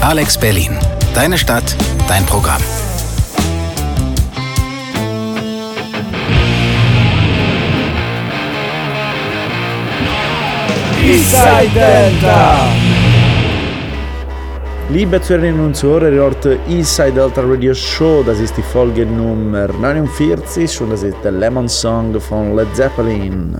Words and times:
Alex 0.00 0.38
Berlin. 0.38 0.78
Deine 1.14 1.36
Stadt, 1.36 1.76
dein 2.06 2.24
Programm. 2.24 2.62
Eastside 11.04 11.70
Delta! 11.74 12.68
Liebe 14.90 15.20
Zuhörerinnen 15.20 15.66
und 15.66 15.76
Zuhörer, 15.76 16.10
ihr 16.10 16.22
hört 16.22 16.46
Eastside 16.68 17.12
Delta 17.12 17.42
Radio 17.42 17.74
Show. 17.74 18.22
Das 18.24 18.38
ist 18.38 18.56
die 18.56 18.62
Folge 18.62 19.04
Nummer 19.04 19.68
49 19.68 20.80
und 20.80 20.90
das 20.90 21.02
ist 21.02 21.16
der 21.24 21.32
Lemon 21.32 21.68
Song 21.68 22.18
von 22.20 22.56
Led 22.56 22.74
Zeppelin. 22.74 23.56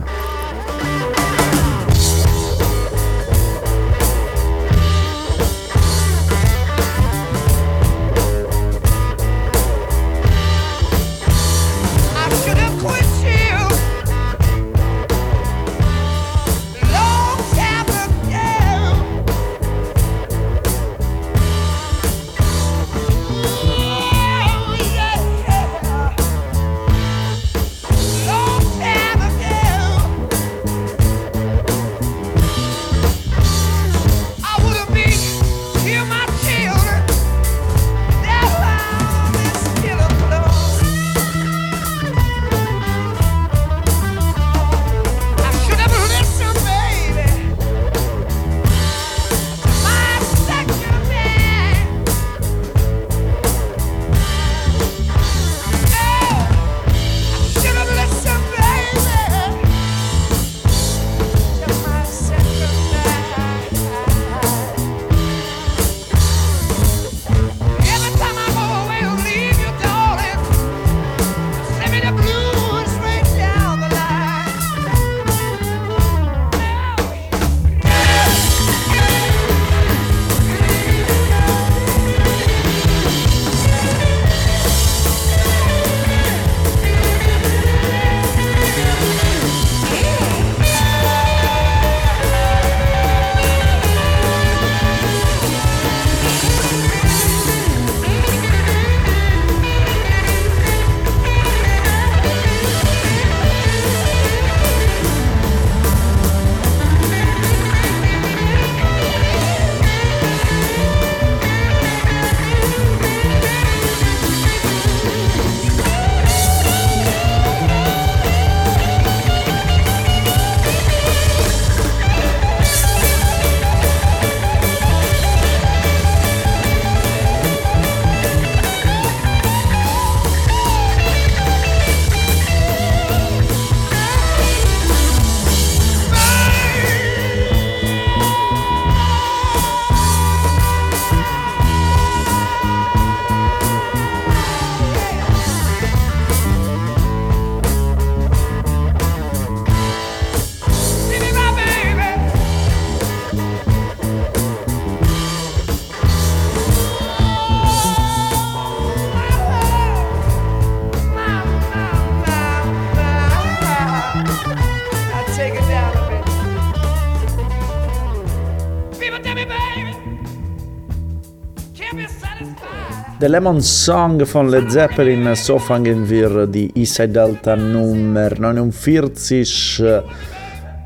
Der 173.29 173.41
Lemon 173.43 173.61
Song 173.61 174.25
von 174.25 174.49
Led 174.49 174.73
Zeppelin, 174.73 175.35
so 175.35 175.59
fangen 175.59 176.09
wir 176.09 176.47
die 176.47 176.73
Eastside 176.75 177.13
Delta 177.13 177.57
Nummer 177.57 178.31
49 178.31 179.81
äh, 179.81 180.01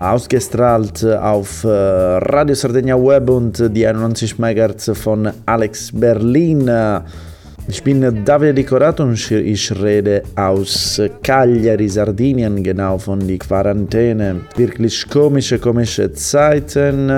ausgestrahlt 0.01 1.05
auf 1.05 1.63
äh, 1.63 1.69
Radio 1.69 2.57
Sardegna 2.57 2.97
Web 2.97 3.31
und 3.31 3.77
die 3.77 3.87
91 3.87 4.41
MHz 4.41 4.91
von 4.99 5.31
Alex 5.47 5.93
Berlin. 5.93 6.69
Ich 7.73 7.83
bin 7.83 8.03
Davide 8.23 8.53
Decorato 8.53 9.03
und 9.03 9.31
ich 9.31 9.73
rede 9.83 10.23
aus 10.37 11.01
Cagliari, 11.23 11.89
Sardinien, 11.89 12.63
genau 12.63 12.99
von 12.99 13.27
die 13.27 13.39
Quarantäne. 13.39 14.43
Wirklich 14.57 15.09
komische, 15.09 15.59
komische 15.59 16.13
Zeiten. 16.13 17.09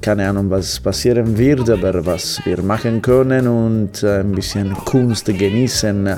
Keine 0.00 0.28
Ahnung, 0.28 0.48
was 0.48 0.78
passieren 0.78 1.36
wird, 1.36 1.68
aber 1.68 2.06
was 2.06 2.40
wir 2.44 2.62
machen 2.62 3.02
können 3.02 3.48
und 3.48 4.04
ein 4.04 4.30
bisschen 4.30 4.72
Kunst 4.74 5.26
genießen 5.26 6.08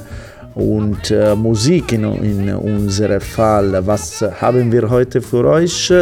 und 0.55 1.11
äh, 1.11 1.35
Musik 1.35 1.93
in, 1.93 2.05
in 2.05 2.55
unserem 2.55 3.21
Fall. 3.21 3.87
Was 3.87 4.23
haben 4.41 4.71
wir 4.71 4.89
heute 4.89 5.21
für 5.21 5.45
euch? 5.45 5.93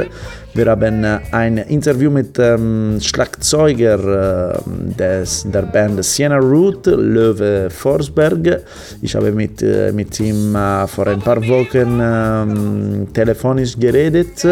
Wir 0.53 0.66
haben 0.66 1.05
ein 1.05 1.59
Interview 1.59 2.11
mit 2.11 2.37
dem 2.37 2.99
Schlagzeuger 3.00 4.55
äh, 4.55 4.97
des, 4.99 5.47
der 5.49 5.62
Band 5.62 6.05
Siena 6.05 6.38
Root, 6.38 6.87
Löwe 6.87 7.69
Forsberg. 7.71 8.62
Ich 9.00 9.15
habe 9.15 9.31
mit, 9.31 9.62
äh, 9.62 9.93
mit 9.93 10.19
ihm 10.19 10.56
äh, 10.56 10.87
vor 10.88 11.06
ein 11.06 11.21
paar 11.21 11.41
Wochen 11.47 12.00
ähm, 12.03 13.09
telefonisch 13.12 13.78
geredet. 13.78 14.44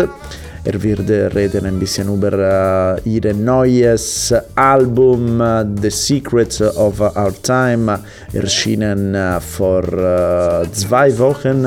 Er 0.71 0.83
wird 0.83 1.09
reden 1.34 1.65
ein 1.65 1.79
bisschen 1.79 2.12
über 2.12 2.99
uh, 3.03 3.09
ihr 3.09 3.33
neues 3.33 4.34
Album 4.55 5.41
uh, 5.41 5.65
The 5.81 5.88
Secrets 5.88 6.61
of 6.61 7.00
Our 7.00 7.32
Time, 7.43 7.99
erschienen 8.35 9.15
uh, 9.15 9.41
vor 9.41 9.82
zwei 10.73 11.19
Wochen 11.19 11.65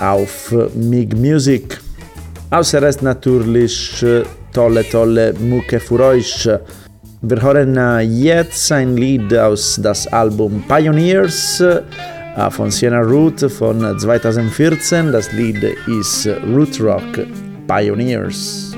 auf 0.00 0.54
Mig 0.74 1.16
Music. 1.16 1.80
Außer 2.50 2.82
Rest 2.82 3.02
natürlich 3.02 4.04
tolle, 4.52 4.84
tolle 4.90 5.32
Mucke 5.40 5.80
für 5.80 6.00
euch. 6.00 6.46
Wir 7.22 7.40
hören 7.40 7.78
jetzt 8.02 8.70
ein 8.70 8.98
Lied 8.98 9.32
aus 9.32 9.80
das 9.82 10.06
Album 10.08 10.62
Pioneers 10.68 11.64
von 12.50 12.70
Sienna 12.70 13.00
Root 13.00 13.50
von 13.50 13.98
2014. 13.98 15.10
Das 15.10 15.32
Lied 15.32 15.64
ist 15.86 16.28
Root 16.54 16.78
Rock 16.82 17.26
pioneers. 17.70 18.69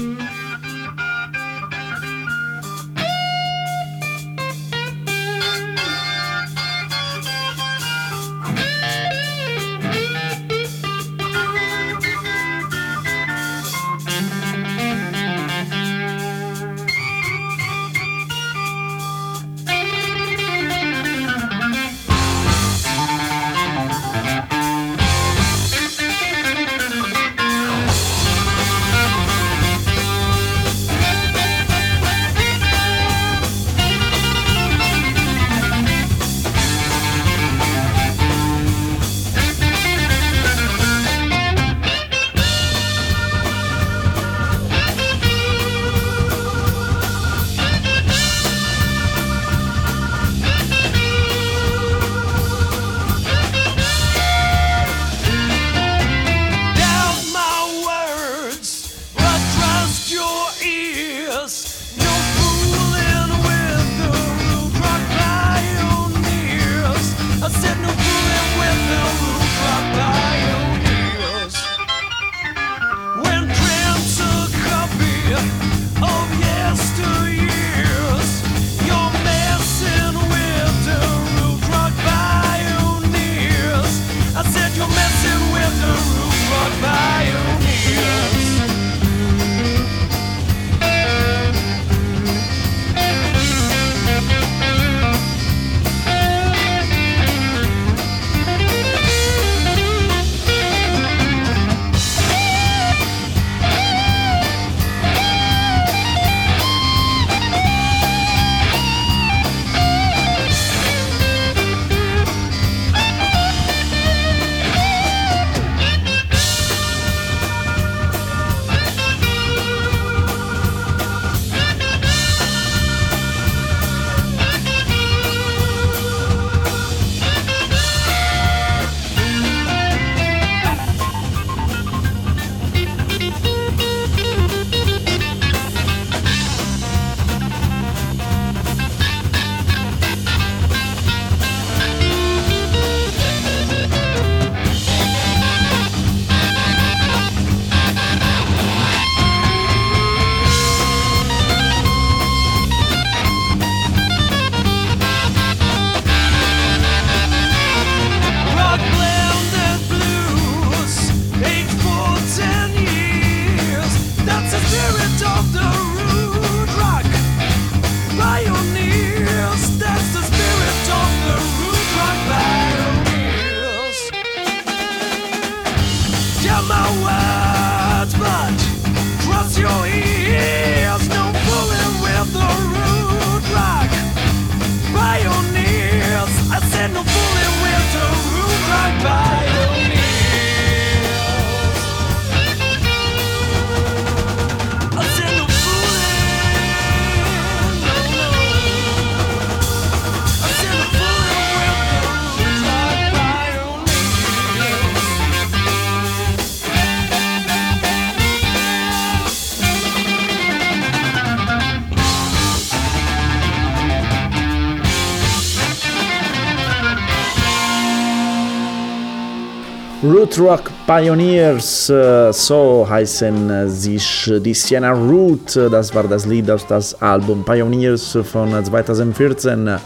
Rock 220.38 220.70
Pioneers, 220.86 221.90
äh, 221.90 222.32
so 222.32 222.86
heißen 222.88 223.68
sich 223.68 224.32
die 224.40 224.54
Siena 224.54 224.92
Root. 224.92 225.56
Das 225.56 225.94
war 225.94 226.04
das 226.04 226.26
Lied 226.26 226.50
aus 226.50 226.66
das 226.66 227.00
Album 227.02 227.44
Pioneers 227.44 228.18
von 228.24 228.64
2014. 228.64 229.78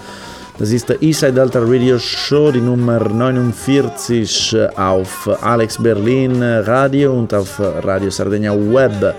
Das 0.58 0.70
ist 0.70 0.88
der 0.88 1.02
Eastside 1.02 1.32
Delta 1.32 1.60
Radio 1.60 1.98
Show, 1.98 2.50
die 2.50 2.60
Nummer 2.60 3.00
49 3.00 4.56
auf 4.76 5.28
Alex 5.42 5.82
Berlin 5.82 6.42
Radio 6.42 7.12
und 7.12 7.32
auf 7.34 7.60
Radio 7.60 8.10
Sardegna 8.10 8.54
Web. 8.54 9.14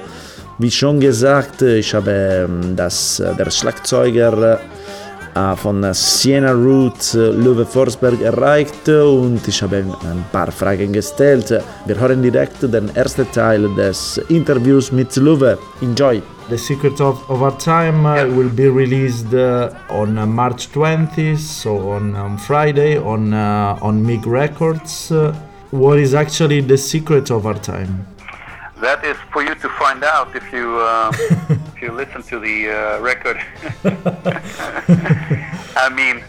Wie 0.60 0.72
schon 0.72 1.00
gesagt, 1.00 1.62
ich 1.62 1.94
habe 1.94 2.48
ähm, 2.50 2.76
das, 2.76 3.22
der 3.38 3.52
Schlagzeuger 3.52 4.54
äh, 4.54 4.77
von 5.56 5.94
Siena 5.94 6.52
Root 6.52 7.14
äh, 7.14 7.32
Löwe 7.32 7.66
Forsberg 7.66 8.22
erreicht 8.22 8.88
und 8.90 9.48
ich 9.48 9.62
habe 9.62 9.78
ein 9.78 10.26
paar 10.32 10.52
Fragen 10.52 10.92
gestellt. 10.94 11.50
Wir 11.86 12.00
hören 12.00 12.22
direkt 12.22 12.62
den 12.64 12.96
ersten 12.96 13.32
Teil 13.32 13.70
des 13.76 14.18
Interviews 14.30 14.92
mit 14.92 15.16
Löwe. 15.16 15.58
Enjoy! 15.82 16.22
The 16.50 16.58
Secret 16.58 17.02
of, 17.02 17.30
of 17.30 17.42
Our 17.42 17.58
Time 17.58 18.06
uh, 18.06 18.26
will 18.26 18.50
be 18.50 18.70
released 18.70 19.34
uh, 19.34 19.70
on 19.90 20.18
uh, 20.18 20.26
March 20.26 20.72
20th, 20.72 21.40
so 21.40 21.92
on, 21.92 22.16
on 22.16 22.38
Friday 22.38 22.98
on, 22.98 23.34
on 23.34 24.02
MIG 24.02 24.26
Records. 24.26 25.12
What 25.72 26.00
is 26.00 26.14
actually 26.14 26.62
the 26.62 26.78
secret 26.78 27.30
of 27.32 27.46
our 27.46 27.60
time? 27.60 28.08
That 28.80 29.04
is 29.04 29.18
for 29.32 29.42
you 29.42 29.56
to 29.56 29.70
find 29.70 30.04
out 30.04 30.36
if 30.36 30.52
you 30.54 30.78
uh, 30.78 31.12
if 31.50 31.82
you 31.82 31.92
listen 31.92 32.22
to 32.24 32.40
the 32.40 32.70
uh, 32.70 33.00
record. 33.02 33.38
I 35.76 35.90
mean, 35.90 36.24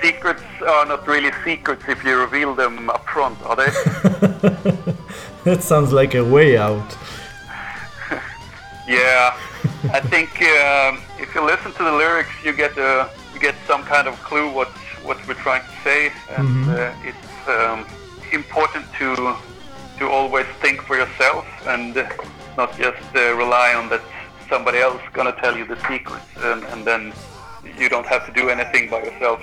secrets 0.00 0.42
are 0.66 0.86
not 0.86 1.06
really 1.06 1.30
secrets 1.44 1.84
if 1.88 2.02
you 2.02 2.18
reveal 2.18 2.54
them 2.54 2.88
up 2.88 3.06
front, 3.06 3.38
are 3.42 3.56
they? 3.56 3.66
that 5.44 5.62
sounds 5.62 5.92
like 5.92 6.14
a 6.14 6.24
way 6.24 6.56
out. 6.56 6.96
yeah, 8.88 9.36
I 9.92 10.00
think 10.00 10.30
um, 10.40 11.02
if 11.18 11.34
you 11.34 11.44
listen 11.44 11.72
to 11.72 11.84
the 11.84 11.92
lyrics, 11.92 12.30
you 12.42 12.54
get 12.54 12.78
a 12.78 13.10
you 13.34 13.40
get 13.40 13.54
some 13.66 13.82
kind 13.84 14.08
of 14.08 14.14
clue 14.22 14.50
what 14.50 14.68
what 15.02 15.18
we're 15.28 15.34
trying 15.34 15.62
to 15.62 15.74
say, 15.84 16.12
and 16.30 16.48
mm-hmm. 16.48 16.70
uh, 16.70 17.08
it's 17.08 17.48
um, 17.48 17.86
important 18.32 18.86
to 18.98 19.36
to 20.00 20.08
always 20.08 20.46
think 20.62 20.80
for 20.80 20.96
yourself 20.96 21.46
and 21.66 21.94
not 22.56 22.76
just 22.78 23.04
uh, 23.14 23.34
rely 23.36 23.74
on 23.74 23.88
that 23.90 24.00
somebody 24.48 24.78
else 24.78 25.00
gonna 25.12 25.36
tell 25.42 25.56
you 25.56 25.66
the 25.66 25.78
secrets 25.88 26.32
and, 26.38 26.64
and 26.72 26.86
then 26.86 27.12
you 27.78 27.88
don't 27.90 28.06
have 28.06 28.24
to 28.26 28.32
do 28.32 28.48
anything 28.48 28.88
by 28.88 29.02
yourself. 29.02 29.40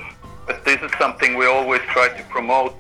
But 0.47 0.65
this 0.65 0.81
is 0.81 0.91
something 0.97 1.37
we 1.37 1.45
always 1.45 1.81
try 1.93 2.07
to 2.09 2.23
promote 2.23 2.75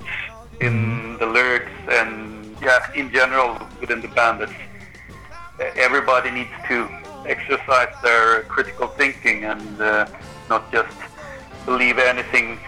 in 0.59 0.73
mm-hmm. 0.73 1.17
the 1.19 1.27
lyrics 1.27 1.71
and 1.89 2.57
yeah, 2.61 2.91
in 2.95 3.11
general 3.11 3.59
within 3.79 4.01
the 4.01 4.07
band. 4.07 4.39
That 4.39 5.77
everybody 5.77 6.31
needs 6.31 6.55
to 6.69 6.89
exercise 7.27 7.93
their 8.01 8.41
critical 8.43 8.87
thinking 8.87 9.45
and 9.45 9.81
uh, 9.81 10.07
not 10.49 10.71
just 10.71 10.97
believe 11.65 11.99
anything 11.99 12.59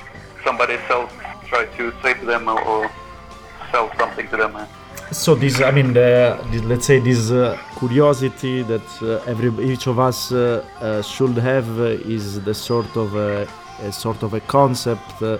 somebody 0.44 0.78
else 0.90 1.12
try 1.48 1.66
to 1.66 1.94
say 2.04 2.14
to 2.14 2.26
them 2.26 2.48
or, 2.48 2.62
or 2.62 2.92
sell 3.72 3.92
something 3.98 4.28
to 4.30 4.38
them. 4.38 4.68
So 5.12 5.34
this, 5.34 5.60
I 5.60 5.72
mean, 5.72 5.94
the, 5.94 6.40
the, 6.52 6.62
let's 6.62 6.86
say 6.86 7.00
this 7.00 7.32
uh, 7.32 7.58
curiosity 7.80 8.62
that 8.62 8.88
uh, 9.02 9.24
every 9.26 9.50
each 9.66 9.88
of 9.88 9.98
us 9.98 10.32
uh, 10.32 10.64
uh 10.82 11.02
should 11.02 11.36
have 11.38 11.68
uh, 11.80 12.14
is 12.16 12.40
the 12.44 12.54
sort 12.54 12.96
of 12.96 13.16
a, 13.16 13.48
a 13.82 13.92
sort 13.92 14.22
of 14.22 14.36
a 14.36 14.40
concept 14.42 15.24
uh, 15.24 15.40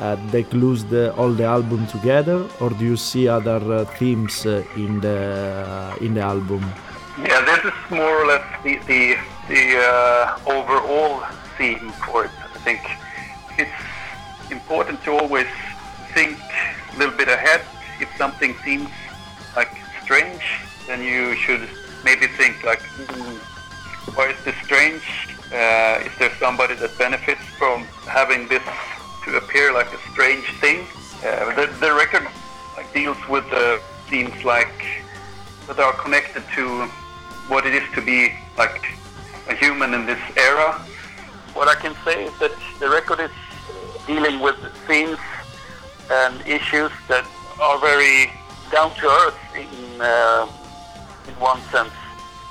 that 0.00 0.48
glues 0.48 0.84
the, 0.86 1.14
all 1.16 1.28
the 1.28 1.44
album 1.44 1.86
together, 1.88 2.46
or 2.60 2.70
do 2.70 2.84
you 2.86 2.96
see 2.96 3.28
other 3.28 3.84
themes 3.98 4.46
in 4.46 5.00
the 5.00 5.98
in 6.00 6.14
the 6.14 6.22
album? 6.22 6.64
Yeah, 7.18 7.44
this 7.44 7.62
is 7.62 7.78
more 7.90 8.22
or 8.22 8.26
less 8.26 8.44
the 8.62 8.78
the, 8.86 9.18
the 9.48 9.64
overall 10.46 11.22
theme 11.58 11.90
for 12.06 12.24
it. 12.24 12.30
I 12.54 12.58
think 12.66 12.80
it's 13.58 14.50
important 14.50 15.04
to 15.04 15.10
always 15.10 15.48
think 16.14 16.38
a 16.94 16.98
little 16.98 17.16
bit 17.16 17.28
ahead 17.28 17.60
if 18.00 18.08
something 18.16 18.54
seems 18.64 18.88
like 19.56 19.70
strange, 20.02 20.42
then 20.86 21.02
you 21.02 21.34
should 21.36 21.68
maybe 22.04 22.26
think 22.26 22.62
like, 22.64 22.80
mm, 22.80 23.38
why 24.16 24.28
is 24.28 24.44
this 24.44 24.56
strange? 24.64 25.02
Uh, 25.52 26.04
is 26.04 26.12
there 26.18 26.32
somebody 26.38 26.74
that 26.74 26.96
benefits 26.98 27.44
from 27.58 27.84
having 28.06 28.48
this 28.48 28.62
to 29.24 29.36
appear 29.36 29.72
like 29.72 29.92
a 29.92 29.98
strange 30.12 30.44
thing? 30.60 30.86
Uh, 31.24 31.54
the, 31.54 31.66
the 31.80 31.92
record 31.92 32.26
like, 32.76 32.92
deals 32.92 33.16
with 33.28 33.44
uh, 33.52 33.78
themes 34.08 34.44
like 34.44 34.84
that 35.66 35.78
are 35.78 35.94
connected 35.94 36.42
to 36.54 36.86
what 37.48 37.66
it 37.66 37.74
is 37.74 37.82
to 37.94 38.00
be 38.02 38.32
like 38.58 38.84
a 39.48 39.54
human 39.54 39.94
in 39.94 40.06
this 40.06 40.20
era. 40.36 40.72
What 41.54 41.68
I 41.68 41.74
can 41.74 41.94
say 42.04 42.24
is 42.24 42.38
that 42.40 42.52
the 42.80 42.88
record 42.88 43.20
is 43.20 43.30
dealing 44.06 44.40
with 44.40 44.56
themes 44.86 45.18
and 46.10 46.46
issues 46.46 46.90
that 47.08 47.26
are 47.60 47.78
very 47.78 48.30
down 48.70 48.94
to 48.96 49.06
earth 49.06 49.38
in 49.54 50.00
uh, 50.00 50.46
in 51.28 51.34
one 51.40 51.60
sense. 51.72 51.92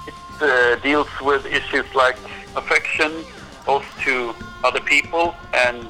It 0.07 0.41
uh, 0.41 0.75
deals 0.81 1.07
with 1.21 1.45
issues 1.45 1.85
like 1.93 2.17
affection, 2.55 3.11
both 3.65 3.85
to 4.05 4.33
other 4.63 4.79
people 4.79 5.35
and 5.53 5.87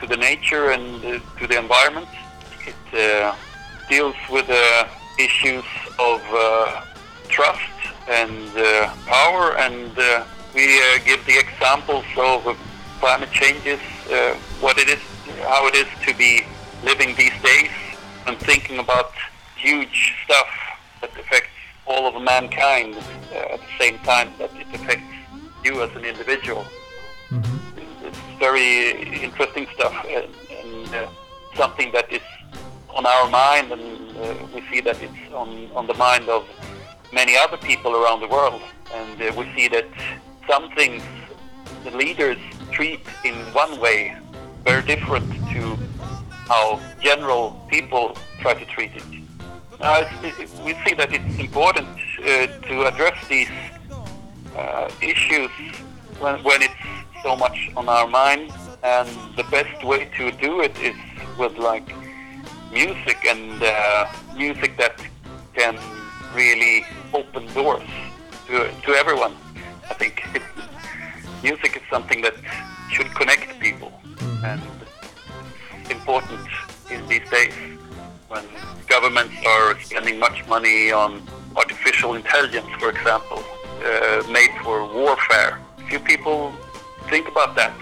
to 0.00 0.06
the 0.06 0.16
nature 0.16 0.70
and 0.70 1.04
uh, 1.04 1.20
to 1.38 1.46
the 1.46 1.58
environment. 1.58 2.08
It 2.66 2.84
uh, 2.94 3.34
deals 3.88 4.16
with 4.30 4.48
uh, 4.48 4.88
issues 5.18 5.64
of 5.98 6.20
uh, 6.32 6.84
trust 7.28 7.60
and 8.08 8.52
power, 9.06 9.56
and 9.58 9.90
we 10.54 10.66
give 11.04 11.24
the 11.26 11.38
examples 11.38 12.04
of 12.16 12.56
climate 13.00 13.32
changes, 13.32 13.80
what 14.60 14.78
it 14.78 14.88
is, 14.88 15.00
how 15.40 15.66
it 15.66 15.74
is 15.74 15.88
to 16.06 16.14
be 16.14 16.42
living 16.84 17.14
these 17.16 17.36
days 17.42 17.70
and 18.26 18.38
thinking 18.38 18.78
about 18.78 19.12
huge 19.56 20.14
stuff 20.24 20.48
that 21.00 21.10
affects 21.18 21.50
all 21.86 22.06
of 22.06 22.22
mankind 22.22 22.94
uh, 22.94 23.54
at 23.54 23.60
the 23.60 23.78
same 23.78 23.98
time 24.00 24.30
that 24.38 24.50
it 24.56 24.66
affects 24.74 25.04
you 25.64 25.82
as 25.82 25.90
an 25.96 26.04
individual. 26.04 26.64
Mm-hmm. 27.30 28.06
It's 28.06 28.18
very 28.38 28.90
interesting 29.22 29.66
stuff 29.74 29.94
and, 30.08 30.28
and 30.50 30.94
uh, 30.94 31.08
something 31.54 31.92
that 31.92 32.12
is 32.12 32.22
on 32.90 33.06
our 33.06 33.28
mind, 33.28 33.72
and 33.72 34.16
uh, 34.16 34.46
we 34.54 34.62
see 34.70 34.80
that 34.80 35.02
it's 35.02 35.32
on, 35.32 35.70
on 35.74 35.86
the 35.86 35.94
mind 35.94 36.28
of 36.28 36.46
many 37.12 37.36
other 37.36 37.56
people 37.56 37.96
around 37.96 38.20
the 38.20 38.28
world. 38.28 38.62
And 38.94 39.20
uh, 39.20 39.32
we 39.36 39.52
see 39.56 39.68
that 39.68 39.86
some 40.48 40.70
things 40.72 41.02
the 41.84 41.90
leaders 41.90 42.38
treat 42.70 43.00
in 43.24 43.34
one 43.52 43.80
way 43.80 44.16
very 44.64 44.82
different 44.82 45.30
to 45.52 45.76
how 46.48 46.80
general 47.00 47.60
people 47.68 48.16
try 48.40 48.54
to 48.54 48.64
treat 48.66 48.92
it. 48.94 49.04
Uh, 49.80 50.04
we 50.64 50.74
see 50.84 50.94
that 50.94 51.12
it's 51.12 51.38
important 51.38 51.88
uh, 52.20 52.46
to 52.68 52.86
address 52.86 53.16
these 53.28 53.50
uh, 54.56 54.90
issues 55.02 55.50
when, 56.20 56.42
when 56.42 56.62
it's 56.62 56.74
so 57.22 57.34
much 57.36 57.70
on 57.76 57.88
our 57.88 58.06
mind, 58.06 58.52
and 58.82 59.08
the 59.36 59.44
best 59.44 59.84
way 59.84 60.08
to 60.16 60.30
do 60.32 60.60
it 60.60 60.78
is 60.78 60.96
with 61.38 61.56
like 61.58 61.88
music 62.72 63.18
and 63.26 63.62
uh, 63.62 64.06
music 64.36 64.76
that 64.76 65.00
can 65.54 65.78
really 66.34 66.84
open 67.12 67.46
doors 67.54 67.88
to, 68.46 68.70
to 68.82 68.92
everyone. 68.92 69.34
I 69.90 69.94
think 69.94 70.22
music 71.42 71.76
is 71.76 71.82
something 71.90 72.20
that 72.22 72.34
should 72.90 73.10
connect 73.14 73.58
people, 73.58 73.92
mm-hmm. 74.04 74.44
and 74.44 74.62
important 75.90 76.40
in 76.90 77.06
these 77.08 77.28
days 77.30 77.54
when 78.28 78.44
governments 78.88 79.34
are 79.46 79.78
spending 79.80 80.18
much 80.18 80.46
money 80.48 80.92
on 80.92 81.22
artificial 81.56 82.14
intelligence, 82.14 82.68
for 82.78 82.90
example, 82.90 83.42
uh, 83.84 84.22
made 84.30 84.50
for 84.62 84.86
warfare. 84.92 85.60
Few 85.88 86.00
people 86.00 86.52
think 87.08 87.28
about 87.28 87.54
that. 87.56 87.72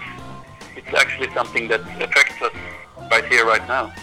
It's 0.75 0.93
actually 0.93 1.33
something 1.33 1.67
that 1.69 1.81
affects 2.01 2.41
us 2.41 2.53
right 3.11 3.25
here, 3.25 3.45
right 3.45 3.65
now. 3.67 3.93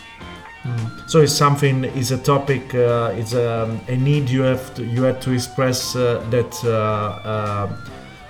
Mm. 0.63 1.11
So 1.11 1.21
it's 1.21 1.33
something, 1.33 1.85
it's 1.85 2.11
a 2.11 2.19
topic, 2.19 2.75
uh, 2.75 3.13
it's 3.15 3.33
a, 3.33 3.81
a, 3.89 3.97
need 3.97 4.29
you 4.29 4.43
have 4.43 4.75
to, 4.75 4.85
you 4.85 5.03
had 5.03 5.21
to 5.23 5.33
express 5.33 5.97
uh, 5.97 6.25
that, 6.31 6.53
uh, 6.65 6.71
uh, 6.71 7.77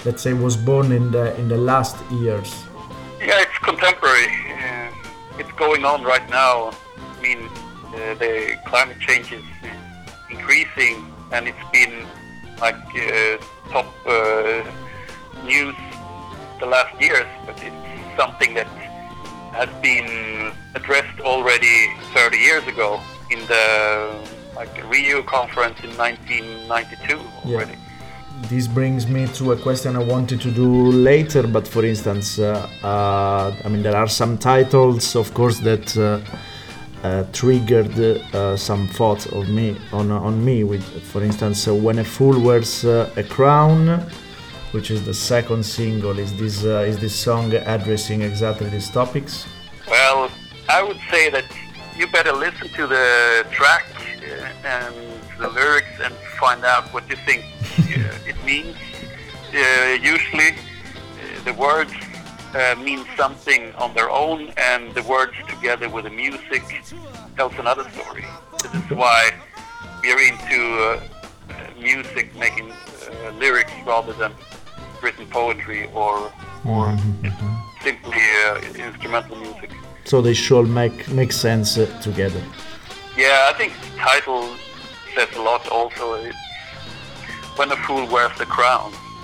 let's 0.04 0.22
say, 0.22 0.32
was 0.32 0.56
born 0.56 0.92
in 0.92 1.10
the 1.10 1.36
in 1.38 1.48
the 1.48 1.56
last 1.58 1.96
years. 2.12 2.64
Yeah, 3.20 3.42
it's 3.42 3.58
contemporary 3.58 4.49
it's 5.40 5.52
going 5.52 5.84
on 5.84 6.02
right 6.04 6.28
now. 6.28 6.70
I 6.98 7.22
mean, 7.22 7.48
uh, 7.48 8.14
the 8.14 8.58
climate 8.66 9.00
change 9.00 9.32
is 9.32 9.42
increasing, 10.30 10.96
and 11.32 11.48
it's 11.48 11.66
been 11.72 12.06
like 12.60 12.76
uh, 12.94 13.38
top 13.70 13.88
uh, 14.06 14.62
news 15.44 15.74
the 16.60 16.66
last 16.66 16.92
years. 17.00 17.26
But 17.46 17.56
it's 17.62 18.16
something 18.16 18.52
that 18.54 18.68
has 19.58 19.70
been 19.82 20.52
addressed 20.74 21.20
already 21.20 21.90
30 22.14 22.36
years 22.36 22.66
ago, 22.66 23.00
in 23.30 23.40
the 23.46 24.14
like 24.54 24.74
Rio 24.90 25.22
conference 25.22 25.78
in 25.82 25.90
1992 25.96 27.18
already. 27.46 27.72
Yeah. 27.72 27.89
This 28.48 28.66
brings 28.66 29.06
me 29.06 29.26
to 29.34 29.52
a 29.52 29.56
question 29.56 29.96
I 29.96 30.02
wanted 30.02 30.40
to 30.40 30.50
do 30.50 30.90
later, 30.90 31.46
but 31.46 31.68
for 31.68 31.84
instance, 31.84 32.38
uh, 32.38 32.68
uh, 32.82 33.54
I 33.64 33.68
mean, 33.68 33.82
there 33.82 33.96
are 33.96 34.08
some 34.08 34.38
titles, 34.38 35.14
of 35.14 35.32
course, 35.34 35.58
that 35.60 35.96
uh, 35.96 36.20
uh 37.06 37.24
triggered 37.32 37.98
uh, 37.98 38.56
some 38.56 38.88
thoughts 38.88 39.26
of 39.26 39.48
me 39.48 39.76
on 39.92 40.10
on 40.10 40.44
me. 40.44 40.64
With, 40.64 40.84
for 41.12 41.22
instance, 41.22 41.68
uh, 41.68 41.74
when 41.74 41.98
a 41.98 42.04
fool 42.04 42.40
wears 42.40 42.84
a 42.84 43.24
crown, 43.28 44.00
which 44.72 44.90
is 44.90 45.04
the 45.04 45.14
second 45.14 45.64
single, 45.64 46.18
is 46.18 46.32
this 46.38 46.64
is 46.64 46.98
this 46.98 47.14
song 47.14 47.52
addressing 47.54 48.22
exactly 48.22 48.68
these 48.70 48.90
topics? 48.90 49.46
Well, 49.86 50.30
I 50.68 50.82
would 50.82 51.00
say 51.10 51.30
that 51.30 51.44
you 51.96 52.06
better 52.06 52.32
listen 52.32 52.68
to 52.70 52.86
the 52.86 53.46
track 53.50 53.86
and 54.64 55.19
the 55.40 55.48
lyrics 55.48 55.88
and 56.02 56.14
find 56.38 56.64
out 56.64 56.84
what 56.92 57.08
you 57.08 57.16
think 57.16 57.44
uh, 57.78 58.28
it 58.30 58.36
means. 58.44 58.76
Uh, 59.52 59.98
usually, 60.00 60.50
uh, 60.50 61.44
the 61.44 61.54
words 61.54 61.92
uh, 62.54 62.74
mean 62.76 63.04
something 63.16 63.72
on 63.74 63.94
their 63.94 64.10
own, 64.10 64.52
and 64.56 64.94
the 64.94 65.02
words 65.04 65.32
together 65.48 65.88
with 65.88 66.04
the 66.04 66.10
music 66.10 66.62
tells 67.36 67.54
another 67.58 67.88
story. 67.90 68.24
This 68.62 68.74
is 68.74 68.90
why 68.90 69.30
we 70.02 70.12
are 70.12 70.20
into 70.20 70.60
uh, 70.82 71.00
music, 71.80 72.34
making 72.36 72.70
uh, 72.70 73.30
lyrics 73.38 73.72
rather 73.86 74.12
than 74.12 74.32
written 75.02 75.26
poetry 75.26 75.88
or 75.94 76.30
or 76.66 76.88
mm-hmm. 76.88 77.82
simply 77.82 78.20
instrumental 78.78 79.36
music. 79.36 79.70
So 80.04 80.20
they 80.20 80.34
should 80.34 80.68
make 80.68 81.08
make 81.08 81.32
sense 81.32 81.74
together. 82.02 82.42
Yeah, 83.16 83.50
I 83.50 83.52
think 83.58 83.72
the 83.80 83.96
title 83.98 84.48
also. 85.70 86.20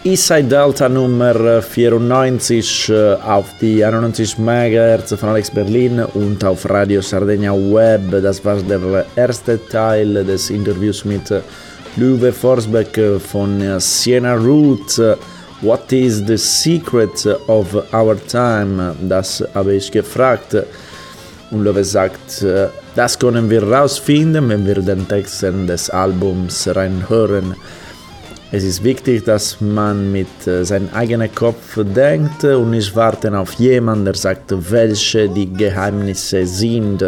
Eastside 0.04 0.48
Delta 0.48 0.88
Nummer 0.88 1.60
94 1.60 2.88
äh, 2.90 3.14
auf 3.14 3.46
die 3.60 3.84
91 3.84 4.38
MHz 4.38 5.14
von 5.18 5.30
Alex 5.30 5.50
Berlin 5.50 6.04
und 6.14 6.44
auf 6.44 6.68
Radio 6.70 7.00
Sardegna 7.02 7.52
Web. 7.52 8.22
Das 8.22 8.44
war 8.44 8.56
der 8.56 9.04
erste 9.16 9.58
Teil 9.66 10.24
des 10.24 10.50
Interviews 10.50 11.04
mit 11.04 11.28
Luwe 11.96 12.32
Forsbeck 12.32 13.20
von 13.20 13.80
Siena 13.80 14.34
Root. 14.34 14.98
What 15.62 15.90
is 15.90 16.22
the 16.26 16.36
secret 16.36 17.26
of 17.48 17.74
our 17.92 18.16
time? 18.28 18.94
Das 19.08 19.42
habe 19.54 19.74
ich 19.74 19.90
gefragt. 19.90 20.54
Und 21.50 21.64
Löwe 21.64 21.82
sagt, 21.82 22.44
das 22.96 23.18
können 23.18 23.50
wir 23.50 23.62
rausfinden, 23.62 24.48
wenn 24.48 24.66
wir 24.66 24.76
den 24.76 25.06
Texten 25.06 25.66
des 25.66 25.90
Albums 25.90 26.66
reinhören. 26.74 27.54
Es 28.52 28.64
ist 28.64 28.82
wichtig, 28.84 29.24
dass 29.24 29.60
man 29.60 30.12
mit 30.12 30.46
äh, 30.46 30.64
seinem 30.64 30.88
eigenen 30.94 31.34
Kopf 31.34 31.76
denkt 31.76 32.44
und 32.44 32.70
nicht 32.70 32.94
warten 32.96 33.34
auf 33.34 33.52
jemanden, 33.54 34.06
der 34.06 34.14
sagt, 34.14 34.54
welche 34.70 35.28
die 35.28 35.52
Geheimnisse 35.52 36.46
sind. 36.46 37.04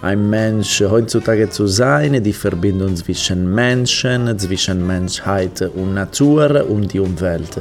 Ein 0.00 0.30
Mensch 0.30 0.80
heutzutage 0.80 1.50
zu 1.50 1.66
sein, 1.66 2.22
die 2.22 2.32
Verbindung 2.32 2.96
zwischen 2.96 3.52
Menschen, 3.54 4.38
zwischen 4.38 4.86
Menschheit 4.86 5.60
und 5.74 5.94
Natur 5.94 6.64
und 6.70 6.92
die 6.92 7.00
Umwelt. 7.00 7.60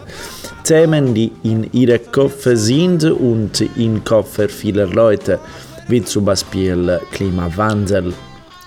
Themen, 0.64 1.14
die 1.14 1.32
in 1.44 1.70
ihrem 1.74 2.12
Kopf 2.12 2.48
sind 2.54 3.04
und 3.04 3.62
im 3.78 4.04
Kopf 4.04 4.40
vieler 4.48 4.86
Leute 4.86 5.40
wie 5.88 6.04
zum 6.04 6.26
Beispiel 6.26 7.00
Klimawandel. 7.12 8.14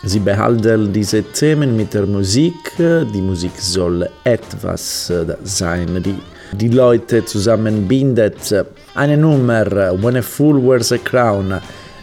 Sie 0.03 0.21
behalten 0.21 0.93
diese 0.93 1.23
Themen 1.23 1.77
mit 1.77 1.93
der 1.93 2.07
Musik. 2.07 2.73
Die 2.79 3.21
Musik 3.21 3.53
soll 3.59 4.09
etwas 4.25 5.13
sein, 5.45 6.03
die 6.03 6.15
die 6.53 6.69
Leute 6.69 7.25
zusammenbindet. 7.25 8.67
Eine 8.95 9.17
Nummer, 9.17 9.67
When 10.03 10.17
a 10.17 10.23
Fool 10.23 10.61
Wears 10.63 10.93
a 10.93 10.99
Crown, 10.99 11.61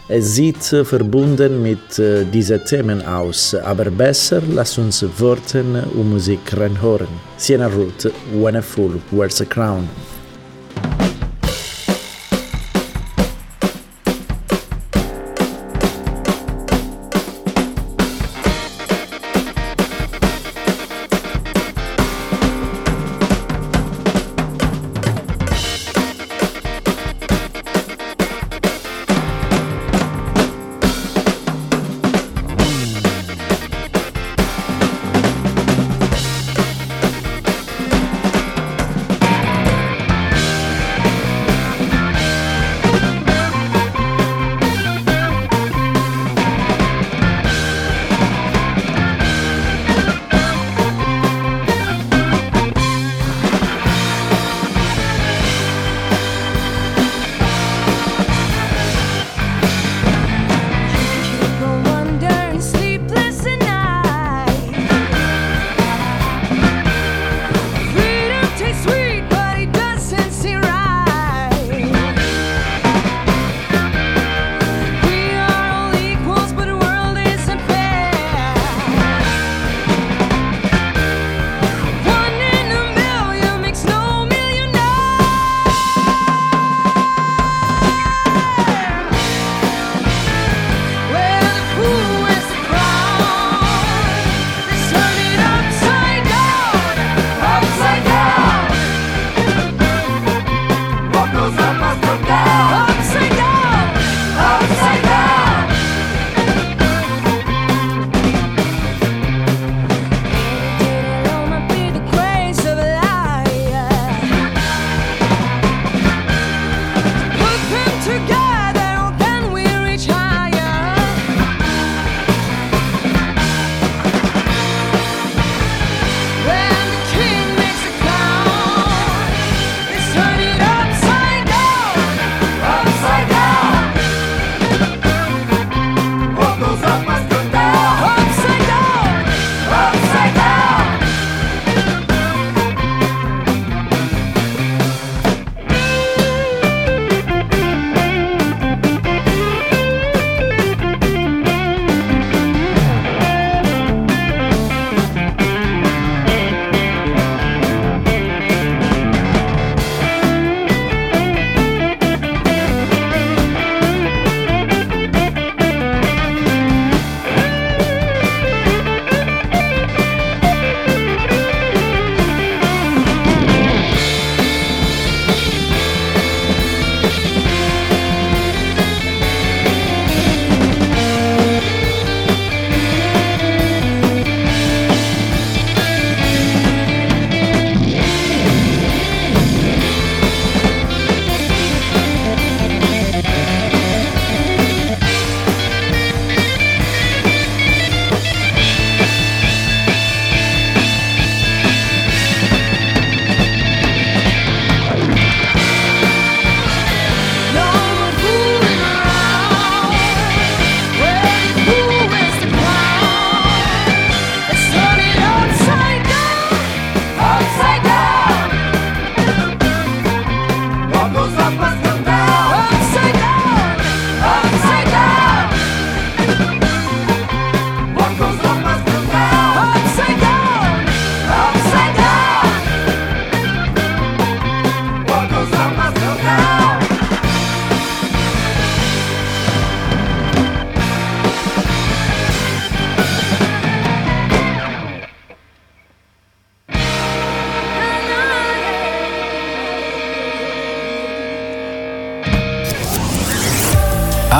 es 0.08 0.36
sieht 0.36 0.62
verbunden 0.62 1.62
mit 1.62 1.98
diesen 2.32 2.64
Themen 2.64 3.04
aus, 3.04 3.54
aber 3.54 3.90
besser 3.90 4.40
lass 4.50 4.78
uns 4.78 5.04
Worte 5.18 5.62
und 5.94 6.10
Musik 6.10 6.40
reinhören. 6.56 7.08
Siena 7.36 7.66
Root, 7.66 8.10
When 8.32 8.56
a 8.56 8.62
Fool 8.62 8.92
Wears 9.10 9.40
a 9.42 9.44
Crown. 9.44 9.86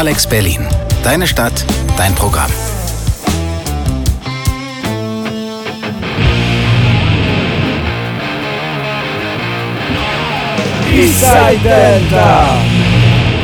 Alex 0.08 0.26
Berlin. 0.26 0.66
Deine 1.04 1.26
Stadt, 1.26 1.66
dein 1.98 2.14
Programm. 2.14 2.50
Eastside 10.90 11.58
Delta! 11.62 12.56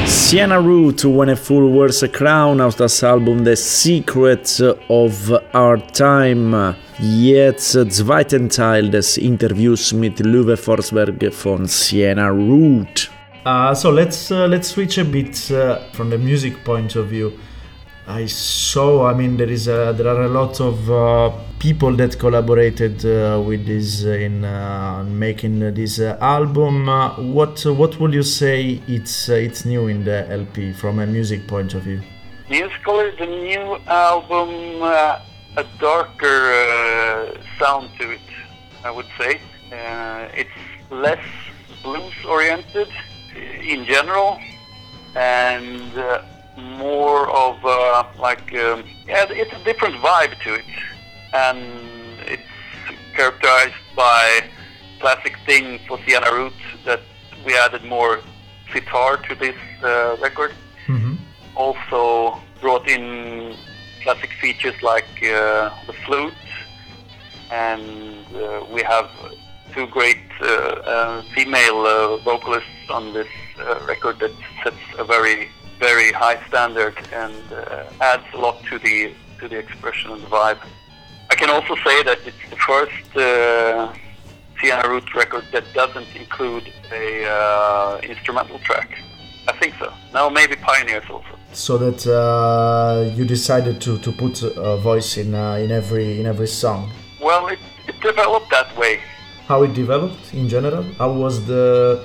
Siena 0.07 0.57
Root 0.57 1.05
When 1.05 1.29
a 1.29 1.37
Fool 1.37 1.70
Wears 1.70 2.03
a 2.03 2.09
Crown 2.09 2.62
aus 2.62 2.77
das 2.77 3.05
Album 3.05 3.44
The 3.44 3.57
Secrets 3.57 4.62
of 4.88 5.31
Our 5.53 5.87
Time. 5.92 6.77
Jetzt 6.98 7.72
zweiten 7.90 8.48
Teil 8.48 8.88
des 8.88 9.18
Interviews 9.18 9.92
mit 9.92 10.18
Löwe 10.20 10.57
Forsberg 10.57 11.31
von 11.31 11.66
Siena 11.66 12.29
Root. 12.29 13.11
Uh, 13.45 13.75
so 13.75 13.91
let's 13.91 14.31
uh, 14.31 14.47
let's 14.47 14.69
switch 14.69 14.97
a 14.97 15.05
bit 15.05 15.51
uh, 15.51 15.79
from 15.93 16.09
the 16.09 16.17
music 16.17 16.65
point 16.65 16.97
of 16.97 17.09
view. 17.09 17.39
I 18.07 18.25
saw. 18.25 19.07
I 19.07 19.13
mean, 19.13 19.37
there 19.37 19.51
is 19.51 19.69
a, 19.69 19.93
there 19.95 20.09
are 20.09 20.23
a 20.23 20.29
lot 20.29 20.63
of 20.63 20.91
uh, 20.91 21.31
people 21.59 21.95
that 21.97 22.19
collaborated 22.19 23.05
uh, 23.05 23.43
with 23.47 23.67
this 23.67 24.05
in 24.05 24.47
uh, 24.47 25.05
making 25.05 25.59
this 25.75 26.01
album. 26.01 26.87
what 27.35 27.63
what 27.67 28.01
would 28.01 28.15
you 28.15 28.23
say 28.23 28.81
it's 28.89 29.29
it's 29.29 29.67
new 29.67 29.89
in 29.89 30.05
the 30.05 30.27
LP 30.31 30.73
from 30.73 30.99
a 31.01 31.07
music 31.07 31.47
point 31.47 31.75
of 31.75 31.83
view? 31.83 32.01
Musically, 32.49 33.11
the 33.19 33.27
new 33.27 33.77
album 33.87 34.83
a 35.57 35.65
darker 35.79 37.39
sound 37.59 37.91
to 37.99 38.11
it. 38.11 38.21
I 38.85 38.91
would 38.91 39.09
say 39.19 39.39
it's 39.71 40.59
less 40.91 41.25
blues 41.83 42.15
oriented 42.27 42.89
in 43.63 43.85
general, 43.85 44.41
and 45.15 45.97
uh, 45.97 46.23
more 46.57 47.29
of 47.31 47.65
uh, 47.65 48.05
like 48.19 48.53
um, 48.55 48.85
yeah, 49.07 49.27
it's 49.29 49.53
a 49.53 49.65
different 49.65 49.97
vibe 49.97 50.39
to 50.43 50.55
it, 50.55 50.65
and 51.33 51.59
it's 52.27 52.43
characterized 53.15 53.75
by 53.97 54.45
classic 55.01 55.37
thing 55.47 55.81
for 55.87 55.99
Siena 56.07 56.33
Root 56.33 56.53
that 56.85 57.01
we 57.45 57.57
added 57.57 57.85
more 57.85 58.21
sitar 58.73 59.17
to 59.29 59.35
this 59.35 59.57
uh, 59.83 60.17
record. 60.21 60.53
Mm-hmm. 60.87 61.15
Also 61.57 62.41
brought 62.61 62.89
in 62.89 63.57
classic 64.03 64.31
features 64.41 64.75
like 64.83 65.09
uh, 65.23 65.71
the 65.87 65.95
flute, 66.05 66.35
and 67.51 68.27
uh, 68.35 68.65
we 68.71 68.83
have 68.83 69.11
two 69.75 69.87
great 69.89 70.25
uh, 70.41 70.47
uh, 70.47 71.23
female 71.35 71.81
uh, 71.85 72.17
vocalists 72.19 72.89
on 72.91 73.13
this 73.13 73.29
record 73.87 74.19
that 74.21 74.33
sets 74.63 74.77
a 74.99 75.05
very 75.05 75.49
very 75.79 76.13
high 76.13 76.39
standard 76.49 76.97
and 77.13 77.35
adds 78.01 78.25
a 78.35 78.39
lot 78.39 78.57
to 78.65 78.79
the 78.79 79.13
to 79.41 79.49
the 79.49 79.59
expression 79.59 80.11
and 80.13 80.23
the 80.23 80.27
vibe. 80.27 80.61
I 81.31 81.35
can 81.35 81.51
also 81.51 81.75
say 81.87 82.03
that 82.05 82.19
it's 82.29 82.45
the 82.51 82.61
first 82.71 83.17
uh, 83.17 83.93
Siena 84.61 84.89
Root 84.89 85.15
record 85.15 85.45
that 85.53 85.65
doesn't 85.75 86.11
include 86.15 86.73
a 86.93 87.27
uh, 87.27 88.01
instrumental 88.03 88.59
track. 88.61 88.91
I 89.49 89.53
think 89.59 89.75
so. 89.79 89.93
Now 90.13 90.29
maybe 90.29 90.55
Pioneers 90.57 91.05
also. 91.11 91.35
So 91.53 91.77
that 91.79 92.01
uh, 92.07 93.15
you 93.17 93.25
decided 93.25 93.81
to, 93.83 93.99
to 93.99 94.13
put 94.13 94.43
a 94.43 94.77
voice 94.77 95.17
in 95.17 95.35
in 95.35 95.71
every 95.71 96.21
in 96.21 96.27
every 96.27 96.51
song. 96.63 96.91
Well, 97.21 97.49
it, 97.49 97.59
it 97.89 97.97
developed 98.01 98.51
that 98.51 98.71
way 98.77 99.01
how 99.47 99.63
it 99.63 99.75
developed 99.75 100.33
in 100.35 100.49
general. 100.49 100.85
How 100.99 101.13
was 101.13 101.47
the 101.47 102.05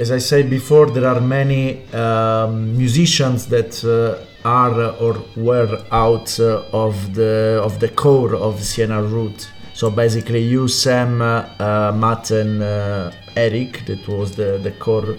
as 0.00 0.10
i 0.10 0.18
said 0.18 0.48
before 0.48 0.86
there 0.90 1.06
are 1.06 1.20
many 1.20 1.64
um, 1.92 2.76
musicians 2.76 3.46
that 3.46 3.72
uh, 3.84 4.48
are 4.48 4.80
or 5.04 5.14
were 5.36 5.74
out 5.92 6.28
uh, 6.40 6.64
of 6.84 7.14
the 7.14 7.60
of 7.62 7.78
the 7.78 7.88
core 7.88 8.34
of 8.34 8.62
siena 8.62 9.02
root 9.02 9.50
so 9.74 9.90
basically 9.90 10.42
you 10.54 10.66
sam 10.66 11.20
uh, 11.20 11.44
uh 11.58 11.92
matt 12.02 12.30
and 12.30 12.62
uh, 12.62 13.12
eric 13.36 13.84
that 13.86 14.02
was 14.08 14.34
the 14.34 14.58
the 14.66 14.72
core 14.84 15.16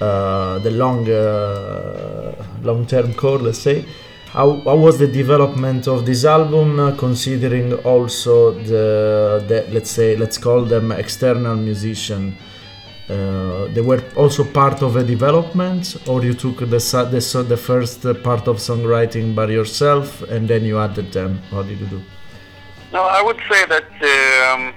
uh, 0.00 0.58
the 0.60 0.70
long 0.70 1.04
long 2.68 2.86
term 2.86 3.12
core 3.14 3.38
let's 3.38 3.62
say 3.68 3.84
how, 4.32 4.60
how 4.60 4.76
was 4.76 4.98
the 4.98 5.06
development 5.06 5.88
of 5.88 6.04
this 6.04 6.24
album 6.24 6.78
uh, 6.78 6.94
considering 6.96 7.72
also 7.84 8.52
the, 8.52 9.44
the 9.48 9.66
let's 9.72 9.90
say 9.90 10.16
let's 10.16 10.36
call 10.36 10.64
them 10.64 10.92
external 10.92 11.56
musician? 11.56 12.36
Uh, 13.08 13.68
they 13.68 13.80
were 13.80 14.02
also 14.16 14.44
part 14.44 14.82
of 14.82 14.96
a 14.96 15.02
development 15.02 15.96
or 16.06 16.22
you 16.22 16.34
took 16.34 16.58
the, 16.58 16.66
the, 16.66 17.44
the 17.48 17.56
first 17.56 18.02
part 18.22 18.46
of 18.46 18.56
songwriting 18.58 19.34
by 19.34 19.46
yourself 19.46 20.20
and 20.22 20.46
then 20.46 20.62
you 20.62 20.78
added 20.78 21.10
them? 21.12 21.38
How 21.50 21.62
did 21.62 21.80
you 21.80 21.86
do? 21.86 22.02
No 22.92 23.02
i 23.02 23.22
would 23.22 23.40
say 23.50 23.66
that 23.66 23.90
um, 24.54 24.74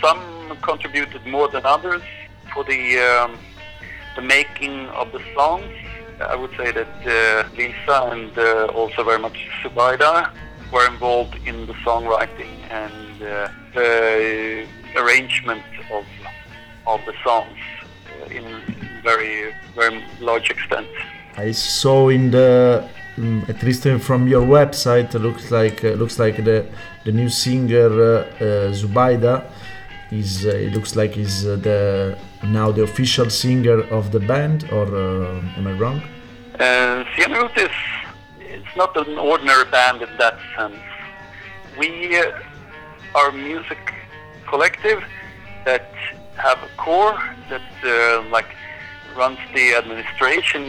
some 0.00 0.56
contributed 0.62 1.26
more 1.26 1.48
than 1.48 1.64
others 1.66 2.02
for 2.52 2.62
the 2.64 2.98
um, 2.98 3.38
the 4.16 4.22
making 4.22 4.86
of 5.00 5.10
the 5.12 5.20
songs 5.34 5.72
I 6.20 6.36
would 6.36 6.50
say 6.56 6.70
that 6.72 6.86
uh, 7.06 7.48
Lisa 7.56 8.08
and 8.12 8.36
uh, 8.38 8.66
also 8.66 9.04
very 9.04 9.18
much 9.18 9.48
Zubaida 9.62 10.30
were 10.72 10.86
involved 10.86 11.36
in 11.46 11.66
the 11.66 11.74
songwriting 11.84 12.54
and 12.70 13.22
uh, 13.22 13.48
the 13.74 14.66
arrangement 14.96 15.62
of 15.92 16.04
of 16.86 17.00
the 17.06 17.14
songs 17.24 17.58
uh, 18.22 18.26
in 18.26 18.44
very 19.02 19.54
very 19.74 20.04
large 20.20 20.50
extent. 20.50 20.88
I 21.36 21.52
saw 21.52 22.08
in 22.08 22.30
the 22.30 22.88
um, 23.18 23.44
at 23.48 23.62
least 23.62 23.86
from 24.00 24.28
your 24.28 24.42
website 24.42 25.12
looks 25.14 25.50
like 25.50 25.84
uh, 25.84 25.90
looks 25.90 26.18
like 26.18 26.44
the 26.44 26.66
the 27.04 27.12
new 27.12 27.28
singer 27.28 27.90
uh, 27.90 28.72
Zubaida 28.72 29.44
is 30.10 30.44
it 30.44 30.72
looks 30.72 30.94
like 30.96 31.12
he's 31.14 31.42
the 31.42 32.16
now 32.46 32.70
the 32.70 32.82
official 32.82 33.30
singer 33.30 33.80
of 33.90 34.12
the 34.12 34.20
band, 34.20 34.70
or 34.70 34.86
uh, 34.86 35.58
am 35.58 35.66
I 35.66 35.72
wrong? 35.72 36.02
Uh, 36.58 37.04
Root 37.28 37.56
is 37.56 37.70
it's 38.38 38.76
not 38.76 38.96
an 38.96 39.18
ordinary 39.18 39.64
band 39.70 40.02
in 40.02 40.16
that 40.18 40.38
sense. 40.56 40.76
We 41.78 42.16
uh, 42.16 42.32
are 43.14 43.28
a 43.28 43.32
music 43.32 43.94
collective 44.46 45.02
that 45.64 45.92
have 46.36 46.58
a 46.62 46.68
core 46.76 47.18
that 47.50 47.62
uh, 47.84 48.28
like 48.30 48.50
runs 49.16 49.38
the 49.54 49.74
administration, 49.74 50.62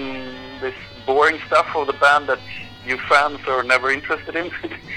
this 0.62 0.76
boring 1.06 1.40
stuff 1.48 1.68
of 1.76 1.88
the 1.88 1.94
band 1.94 2.28
that 2.28 2.40
you 2.86 2.98
fans 3.10 3.40
are 3.48 3.64
never 3.64 3.92
interested 3.92 4.36
in. 4.36 4.52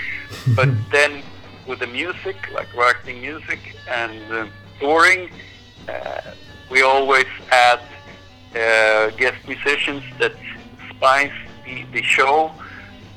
but 0.57 0.69
then 0.93 1.23
with 1.67 1.81
the 1.81 1.87
music, 1.87 2.37
like 2.53 2.73
writing 2.75 3.21
music 3.21 3.77
and 3.89 4.33
uh, 4.33 4.47
touring, 4.81 5.31
uh, 5.89 6.21
we 6.71 6.83
always 6.83 7.27
add 7.51 7.81
uh, 8.55 9.11
guest 9.17 9.47
musicians 9.47 10.03
that 10.19 10.33
spice 10.91 11.33
the, 11.65 11.85
the 11.93 12.03
show 12.03 12.51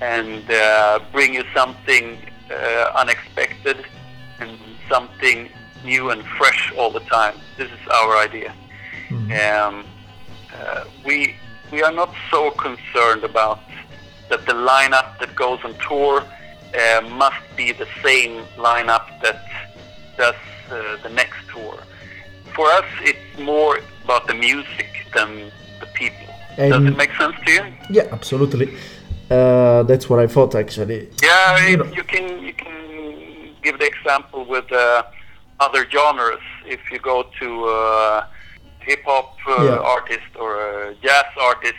and 0.01 0.49
uh, 0.49 0.99
bring 1.11 1.33
you 1.33 1.43
something 1.53 2.17
uh, 2.51 2.91
unexpected 2.95 3.85
and 4.39 4.57
something 4.89 5.49
new 5.83 6.09
and 6.09 6.23
fresh 6.37 6.71
all 6.77 6.91
the 6.91 6.99
time. 7.01 7.35
This 7.57 7.69
is 7.69 7.87
our 7.87 8.17
idea. 8.17 8.53
Mm-hmm. 9.09 9.31
Um, 9.31 9.85
uh, 10.53 10.85
we 11.05 11.35
we 11.71 11.81
are 11.81 11.91
not 11.91 12.13
so 12.29 12.51
concerned 12.51 13.23
about 13.23 13.61
that 14.29 14.45
the 14.45 14.53
lineup 14.53 15.19
that 15.19 15.35
goes 15.35 15.59
on 15.63 15.73
tour 15.87 16.23
uh, 16.23 17.01
must 17.09 17.43
be 17.55 17.71
the 17.71 17.87
same 18.03 18.43
lineup 18.57 19.21
that 19.21 19.45
does 20.17 20.35
uh, 20.69 20.97
the 21.03 21.09
next 21.09 21.39
tour. 21.53 21.77
For 22.55 22.67
us, 22.67 22.85
it's 23.01 23.39
more 23.39 23.79
about 24.03 24.27
the 24.27 24.33
music 24.33 24.89
than 25.13 25.51
the 25.79 25.85
people. 25.93 26.27
And 26.57 26.71
Does 26.73 26.85
it 26.85 26.97
make 26.97 27.11
sense 27.13 27.35
to 27.45 27.51
you? 27.51 27.63
Yeah, 27.89 28.07
absolutely. 28.11 28.75
Uh, 29.29 29.83
that's 29.83 30.09
what 30.09 30.19
I 30.19 30.27
thought 30.27 30.55
actually. 30.55 31.09
Yeah, 31.23 31.67
you, 31.67 31.85
you 31.95 32.03
can 32.03 32.43
you 32.43 32.53
can 32.53 32.75
give 33.63 33.79
the 33.79 33.87
example 33.87 34.45
with 34.45 34.69
uh, 34.71 35.03
other 35.61 35.89
genres. 35.89 36.43
If 36.65 36.81
you 36.91 36.99
go 36.99 37.23
to 37.39 37.47
uh, 37.65 38.25
hip 38.81 39.03
hop 39.05 39.37
uh, 39.47 39.63
Yeah. 39.63 39.77
artist 39.95 40.31
or 40.37 40.51
a 40.89 40.95
jazz 40.95 41.25
artists, 41.39 41.77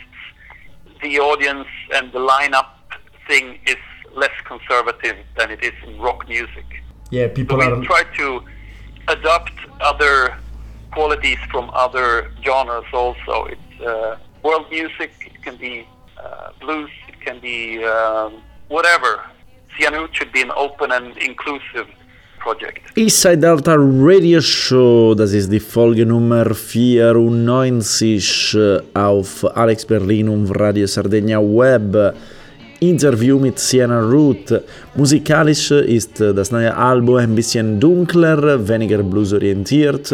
the 1.03 1.19
audience 1.19 1.67
and 1.95 2.11
the 2.11 2.19
lineup 2.19 2.69
thing 3.27 3.59
is 3.67 3.77
less 4.15 4.35
conservative 4.45 5.17
than 5.37 5.51
it 5.51 5.63
is 5.63 5.73
in 5.87 5.99
rock 6.01 6.27
music. 6.27 6.65
Yeah, 7.11 7.27
So 7.27 7.33
people 7.35 7.57
we 7.57 7.65
are 7.65 7.81
try 7.83 8.03
to 8.17 8.41
adopt 9.09 9.53
other 9.81 10.35
qualities 10.93 11.39
from 11.51 11.69
other 11.73 12.31
genres 12.43 12.85
also. 12.93 13.47
It's 13.53 13.81
uh, 13.81 14.17
world 14.43 14.65
music, 14.71 15.11
it 15.25 15.41
can 15.43 15.57
be 15.57 15.87
uh, 16.17 16.51
blues, 16.59 16.89
it 17.07 17.19
can 17.21 17.39
be 17.39 17.83
um, 17.83 18.41
whatever. 18.69 19.21
Cyanide 19.77 20.15
should 20.15 20.31
be 20.31 20.41
an 20.41 20.51
open 20.55 20.91
and 20.91 21.17
inclusive 21.17 21.87
project. 22.39 22.95
Eastside 22.95 23.41
Delta 23.41 23.75
Radio 23.77 24.41
Show, 24.41 25.15
das 25.15 25.33
ist 25.33 25.51
die 25.51 25.59
Folge 25.59 26.05
Nummer 26.05 26.53
94 26.53 28.55
äh, 28.55 28.79
auf 28.93 29.45
Alex 29.55 29.85
Berlin 29.85 30.29
und 30.29 30.51
Radio 30.59 30.85
Sardegna 30.85 31.39
Web. 31.39 32.15
Interview 32.79 33.39
mit 33.39 33.59
Sienna 33.59 34.01
Root. 34.01 34.61
Musikalisch 34.95 35.71
ist 35.71 36.19
äh, 36.19 36.33
das 36.33 36.51
neue 36.51 36.75
Album 36.75 37.15
ein 37.15 37.33
bisschen 37.33 37.79
dunkler, 37.79 38.67
weniger 38.67 39.01
bluesorientiert. 39.01 40.13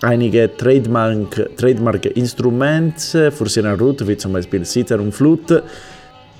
Einige 0.00 0.48
Trademark, 0.56 1.56
Trademark-Instrumente 1.56 3.32
für 3.32 3.48
Sienna 3.48 3.74
Root, 3.74 4.06
wie 4.06 4.16
zum 4.16 4.32
Beispiel 4.32 4.64
Sitar 4.64 5.00
und 5.00 5.12
Flute, 5.12 5.64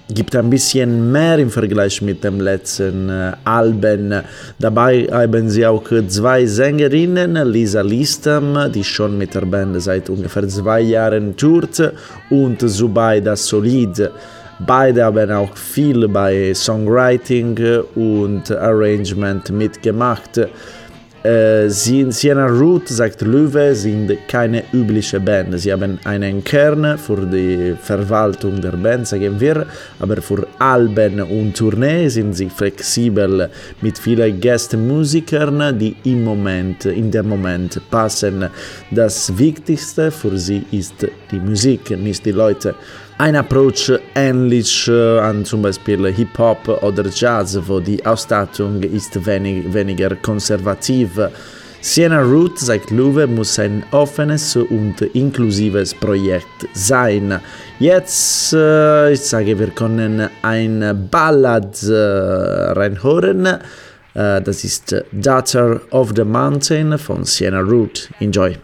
gibt 0.09 0.37
ein 0.37 0.49
bisschen 0.49 1.11
mehr 1.11 1.41
im 1.41 1.51
Vergleich 1.51 2.01
mit 2.01 2.23
dem 2.23 2.41
letzten 2.41 3.11
äh, 3.11 3.33
Alben. 3.43 4.23
Dabei 4.61 5.09
haben 5.11 5.51
sie 5.51 5.67
auch 5.67 5.91
zwei 6.07 6.47
Sängerinnen, 6.47 7.35
Lisa 7.51 7.81
Listam, 7.81 8.71
die 8.73 8.85
schon 8.85 9.19
mit 9.19 9.35
der 9.35 9.45
Band 9.45 9.83
seit 9.83 10.09
ungefähr 10.09 10.47
zwei 10.47 10.81
Jahren 10.83 11.37
tourt, 11.37 11.93
und 12.31 12.61
Zubaida 12.61 13.35
Solid. 13.35 14.09
Beide 14.61 15.05
haben 15.05 15.31
auch 15.33 15.57
viel 15.57 16.07
bei 16.07 16.55
Songwriting 16.55 17.59
und 17.97 18.53
Arrangement 18.53 19.51
mitgemacht. 19.51 20.41
Äh, 21.23 21.69
sie 21.69 22.03
in 22.03 22.13
Siena 22.13 22.47
Root, 22.47 22.89
sagt 22.89 23.23
Löwe, 23.23 23.75
sind 23.75 24.17
keine 24.29 24.63
übliche 24.73 25.19
Band. 25.19 25.59
Sie 25.59 25.73
haben 25.73 25.99
einen 26.05 26.45
Kern 26.45 26.97
für 26.97 27.27
die 27.27 27.75
Verwaltung 27.83 28.61
der 28.61 28.77
Band, 28.77 29.09
sagen 29.09 29.41
wir, 29.41 29.67
aber 29.99 30.23
für 30.23 30.47
Alben 30.61 31.21
und 31.21 31.57
Tournee 31.57 32.09
sind 32.09 32.35
sie 32.35 32.49
flexibel 32.49 33.51
mit 33.81 33.99
vielen 33.99 34.41
Gästemusikern, 34.41 35.77
die 35.77 35.97
im 36.05 36.23
Moment, 36.23 36.87
in 36.87 37.11
dem 37.11 37.29
Moment 37.29 37.81
passen. 37.91 38.49
Das 38.93 39.37
Wichtigste 39.37 40.13
für 40.13 40.39
sie 40.39 40.65
ist 40.71 41.05
die 41.33 41.41
Musik, 41.41 41.91
nicht 41.99 42.25
die 42.25 42.33
Leute. 42.33 42.77
Ein 43.21 43.35
Approach 43.35 43.99
ähnlich 44.15 44.87
äh, 44.87 45.19
an 45.19 45.45
zum 45.45 45.63
Beispiel 45.63 46.07
Hip-Hop 46.07 46.69
oder 46.85 47.05
Jazz, 47.13 47.59
wo 47.67 47.81
die 47.81 48.05
Ausstattung 48.07 48.81
ist 48.85 49.27
wenig, 49.27 49.75
weniger 49.75 50.15
konservativ. 50.15 51.19
Siena 51.81 52.23
Root, 52.23 52.61
sagt 52.61 52.93
Luwe, 52.93 53.27
muss 53.27 53.59
ein 53.59 53.83
offenes 53.91 54.55
und 54.55 55.01
inklusives 55.15 55.95
Projekt 55.95 56.69
sein. 56.75 57.41
Jetzt, 57.81 58.53
äh, 58.53 59.13
ich 59.13 59.21
sage, 59.21 59.59
wir 59.59 59.71
können 59.71 60.29
ein 60.43 61.09
Ballad 61.11 61.83
äh, 61.83 61.93
reinhören. 61.93 63.47
Äh, 63.47 63.59
das 64.15 64.63
ist 64.63 64.95
Daughter 65.11 65.81
of 65.91 66.13
the 66.15 66.25
Mountain 66.25 66.97
von 66.97 67.25
Siena 67.25 67.59
Root. 67.59 68.11
Enjoy. 68.21 68.57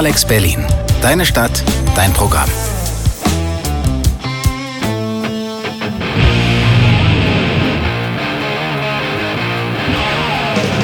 Alex 0.00 0.24
Berlin. 0.24 0.64
Deine 1.02 1.26
Stadt, 1.26 1.62
dein 1.94 2.10
Programm. 2.14 2.48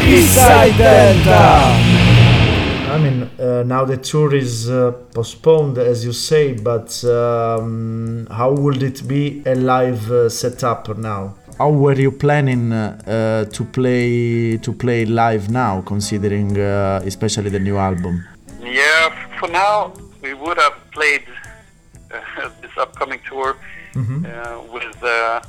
Eastside 0.07 0.77
Delta. 0.77 1.73
I 2.93 2.99
mean, 2.99 3.31
uh, 3.41 3.63
now 3.65 3.87
the 3.87 3.97
tour 3.97 4.35
is 4.35 4.69
uh, 4.69 4.93
postponed, 5.15 5.79
as 5.79 6.05
you 6.05 6.13
say, 6.13 6.53
but 6.53 7.03
um, 7.05 8.27
how 8.31 8.53
would 8.53 8.83
it 8.83 9.09
be 9.09 9.43
a 9.47 9.55
live 9.55 10.11
uh, 10.11 10.29
setup 10.29 10.95
now? 10.99 11.37
How 11.57 11.71
were 11.71 11.99
you 11.99 12.13
planning 12.13 12.71
uh, 12.71 12.99
uh, 13.07 13.51
to 13.51 13.65
play 13.65 14.59
to 14.59 14.75
play 14.75 15.07
live 15.07 15.49
now, 15.49 15.81
considering 15.81 16.61
uh, 16.61 17.01
especially 17.07 17.49
the 17.49 17.61
new 17.61 17.79
album? 17.79 18.23
Yeah, 18.67 19.39
for 19.39 19.49
now 19.49 19.93
we 20.23 20.35
would 20.35 20.59
have 20.59 20.75
played 20.91 21.25
uh, 22.13 22.51
this 22.61 22.77
upcoming 22.77 23.21
tour 23.29 23.57
uh, 24.27 24.63
with 24.73 25.03
uh, 25.03 25.41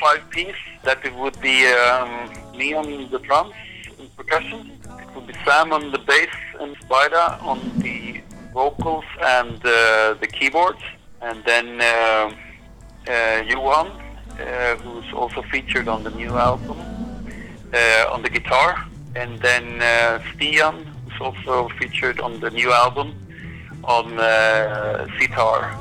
five 0.00 0.28
piece. 0.30 0.56
That 0.82 1.04
it 1.04 1.14
would 1.14 1.38
be 1.40 1.66
um, 1.66 2.30
me 2.56 2.72
on 2.74 3.10
the 3.10 3.18
drums 3.18 3.54
and 3.98 4.14
percussion. 4.16 4.72
It 5.00 5.14
would 5.14 5.26
be 5.26 5.34
Sam 5.44 5.72
on 5.72 5.90
the 5.92 5.98
bass 5.98 6.34
and 6.60 6.76
Spider 6.82 7.26
on 7.40 7.58
the 7.78 8.20
vocals 8.52 9.04
and 9.20 9.56
uh, 9.66 10.14
the 10.14 10.26
keyboards, 10.32 10.82
and 11.20 11.44
then 11.44 11.80
uh, 11.80 12.30
uh, 13.10 13.42
Johan, 13.46 13.88
uh, 14.40 14.76
who's 14.76 15.12
also 15.12 15.42
featured 15.42 15.88
on 15.88 16.04
the 16.04 16.10
new 16.10 16.36
album, 16.36 16.78
uh, 17.74 18.06
on 18.10 18.22
the 18.22 18.30
guitar, 18.30 18.86
and 19.14 19.38
then 19.40 19.82
uh, 19.82 20.20
Stian, 20.30 20.86
who's 21.18 21.46
also 21.48 21.68
featured 21.78 22.20
on 22.20 22.40
the 22.40 22.50
new 22.50 22.72
album, 22.72 23.14
on 23.84 24.18
uh, 24.18 25.06
sitar. 25.18 25.76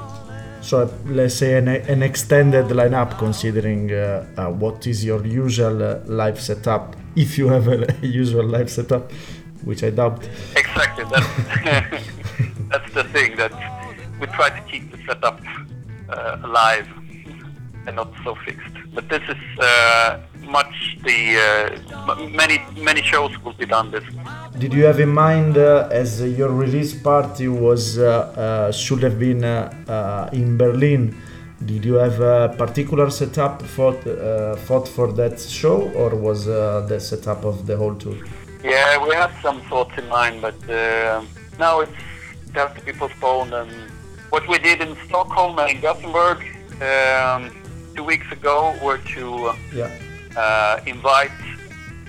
So 0.61 0.91
let's 1.05 1.35
say 1.35 1.57
an, 1.57 1.67
an 1.67 2.01
extended 2.01 2.65
lineup, 2.65 3.17
considering 3.17 3.91
uh, 3.91 4.25
uh, 4.37 4.49
what 4.49 4.87
is 4.87 5.05
your 5.05 5.25
usual 5.25 5.83
uh, 5.83 5.99
live 6.05 6.41
setup, 6.41 6.95
if 7.15 7.37
you 7.37 7.49
have 7.49 7.67
a 7.67 7.95
usual 8.01 8.45
live 8.45 8.69
setup, 8.69 9.11
which 9.63 9.83
I 9.83 9.91
doubt. 9.91 10.27
Exactly. 10.55 11.05
That's, 11.11 12.05
that's 12.71 12.93
the 12.93 13.03
thing 13.05 13.35
that 13.37 13.53
we 14.19 14.27
try 14.27 14.49
to 14.49 14.61
keep 14.71 14.91
the 14.91 14.97
setup 15.05 15.39
uh, 16.09 16.39
alive 16.43 16.87
and 17.85 17.95
not 17.95 18.11
so 18.23 18.35
fixed. 18.35 18.73
But 18.93 19.09
this 19.09 19.21
is 19.29 19.59
uh, 19.59 20.19
much 20.47 20.97
the 21.03 21.37
uh, 21.37 22.11
m- 22.11 22.35
many 22.35 22.59
many 22.77 23.01
shows 23.01 23.31
will 23.43 23.53
be 23.53 23.65
done 23.65 23.91
this. 23.91 24.03
Did 24.57 24.73
you 24.73 24.85
have 24.85 25.01
in 25.01 25.09
mind, 25.09 25.57
uh, 25.57 25.89
as 25.91 26.21
your 26.21 26.49
release 26.49 26.93
party 26.93 27.49
was 27.49 27.97
uh, 27.97 28.07
uh, 28.07 28.71
should 28.71 29.03
have 29.03 29.19
been 29.19 29.43
uh, 29.43 29.69
uh, 29.87 30.29
in 30.33 30.57
Berlin? 30.57 31.13
Did 31.65 31.83
you 31.83 31.95
have 31.95 32.21
a 32.21 32.55
particular 32.57 33.09
setup 33.09 33.61
for 33.61 33.91
uh, 33.95 34.55
thought 34.65 34.87
for 34.87 35.11
that 35.13 35.39
show, 35.41 35.91
or 35.91 36.09
was 36.15 36.47
uh, 36.47 36.85
the 36.87 36.99
setup 37.01 37.43
of 37.43 37.65
the 37.67 37.75
whole 37.75 37.95
tour? 37.95 38.15
Yeah, 38.63 39.05
we 39.05 39.13
had 39.13 39.31
some 39.41 39.59
thoughts 39.63 39.97
in 39.97 40.07
mind, 40.07 40.41
but 40.41 40.55
now 41.59 41.81
it's 41.81 41.91
it 42.47 42.55
has 42.55 42.71
to 42.77 42.85
be 42.85 42.93
postponed. 42.93 43.53
And 43.53 43.71
what 44.29 44.47
we 44.47 44.57
did 44.59 44.79
in 44.79 44.95
Stockholm 45.07 45.59
and 45.59 45.69
in 45.69 45.81
Gothenburg 45.81 46.39
um, 46.81 47.51
two 47.95 48.03
weeks 48.05 48.31
ago 48.31 48.73
were 48.81 48.99
to 49.15 49.51
Yeah. 49.73 49.89
uh, 50.37 50.79
invite 50.85 51.31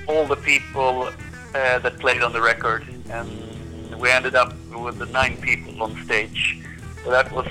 all 0.07 0.27
the 0.27 0.37
people 0.37 1.11
uh, 1.57 1.79
that 1.79 1.99
played 1.99 2.23
on 2.23 2.33
the 2.33 2.41
record, 2.41 2.85
and 3.11 3.31
we 3.99 4.11
ended 4.11 4.35
up 4.35 4.53
with 4.85 4.99
the 4.99 5.07
nine 5.07 5.37
people 5.39 5.83
on 5.83 5.91
stage. 6.05 6.59
So 7.03 7.11
that 7.11 7.31
was 7.33 7.49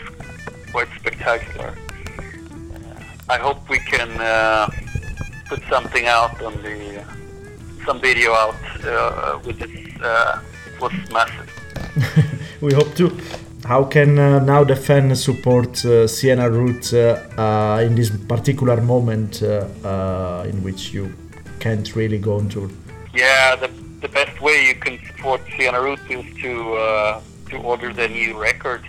quite 0.72 0.90
spectacular. 1.00 1.70
Uh, 1.70 3.34
I 3.36 3.38
hope 3.38 3.70
we 3.70 3.80
can 3.80 4.12
uh, 4.22 4.70
put 5.50 5.62
something 5.70 6.06
out 6.08 6.42
on 6.42 6.54
the 6.62 7.04
some 7.86 8.00
video 8.00 8.34
out 8.34 8.56
uh, 8.84 9.40
with 9.46 9.60
this. 9.60 10.02
Uh, 10.02 10.42
it 10.68 10.82
was 10.82 10.94
massive. 11.12 11.50
we 12.62 12.74
hope 12.74 12.94
to. 12.96 13.06
How 13.66 13.84
can 13.84 14.20
uh, 14.20 14.40
now 14.40 14.64
the 14.64 14.76
fan 14.76 15.16
support 15.16 15.84
uh, 15.86 16.08
Siena 16.08 16.50
Root 16.50 16.94
uh, 16.94 17.20
uh, 17.36 17.82
in 17.84 17.96
this 17.96 18.12
particular 18.12 18.80
moment 18.80 19.42
uh, 19.42 19.66
uh, 19.84 20.46
in 20.48 20.62
which 20.62 20.94
you 20.94 21.12
can't 21.60 21.96
really 21.96 22.20
go 22.20 22.38
on 22.38 22.48
tour? 22.48 22.70
Yeah, 23.16 23.56
the, 23.56 23.85
the 24.06 24.14
best 24.14 24.40
way 24.40 24.68
you 24.68 24.76
can 24.76 25.00
support 25.08 25.42
Siena 25.58 25.82
Root 25.82 26.00
is 26.12 26.26
to 26.44 26.52
uh, 26.76 27.22
to 27.50 27.56
order 27.72 27.90
the 27.92 28.08
new 28.08 28.32
record, 28.50 28.84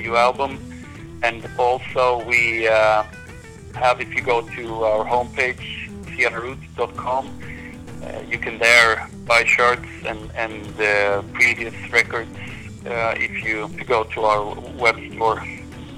new 0.00 0.16
album, 0.16 0.52
and 1.22 1.38
also 1.58 2.24
we 2.32 2.66
uh, 2.66 3.02
have 3.74 4.00
if 4.00 4.10
you 4.16 4.22
go 4.22 4.38
to 4.56 4.64
our 4.90 5.04
homepage 5.04 5.66
sienaroot.com, 6.12 7.24
uh, 7.28 8.22
you 8.30 8.38
can 8.38 8.54
there 8.58 9.06
buy 9.26 9.44
shirts 9.44 9.92
and 10.10 10.22
and 10.44 10.64
uh, 10.80 11.20
previous 11.38 11.76
records 11.98 12.34
uh, 12.86 13.26
if 13.26 13.32
you 13.44 13.56
go 13.94 14.04
to 14.14 14.18
our 14.30 14.42
web 14.84 14.96
store. 15.12 15.38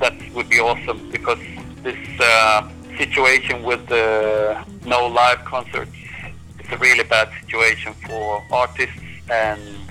that 0.03 0.17
would 0.35 0.49
be 0.57 0.61
awesome 0.69 1.01
because 1.17 1.43
this 1.87 2.03
uh, 2.19 2.69
situation 3.01 3.57
with 3.71 3.83
the 3.95 4.07
no 4.95 5.01
live 5.21 5.41
concerts 5.55 6.04
a 6.75 6.77
really 6.79 7.05
bad 7.05 7.29
situation 7.41 7.93
for 8.07 8.43
artists 8.51 9.01
and 9.31 9.87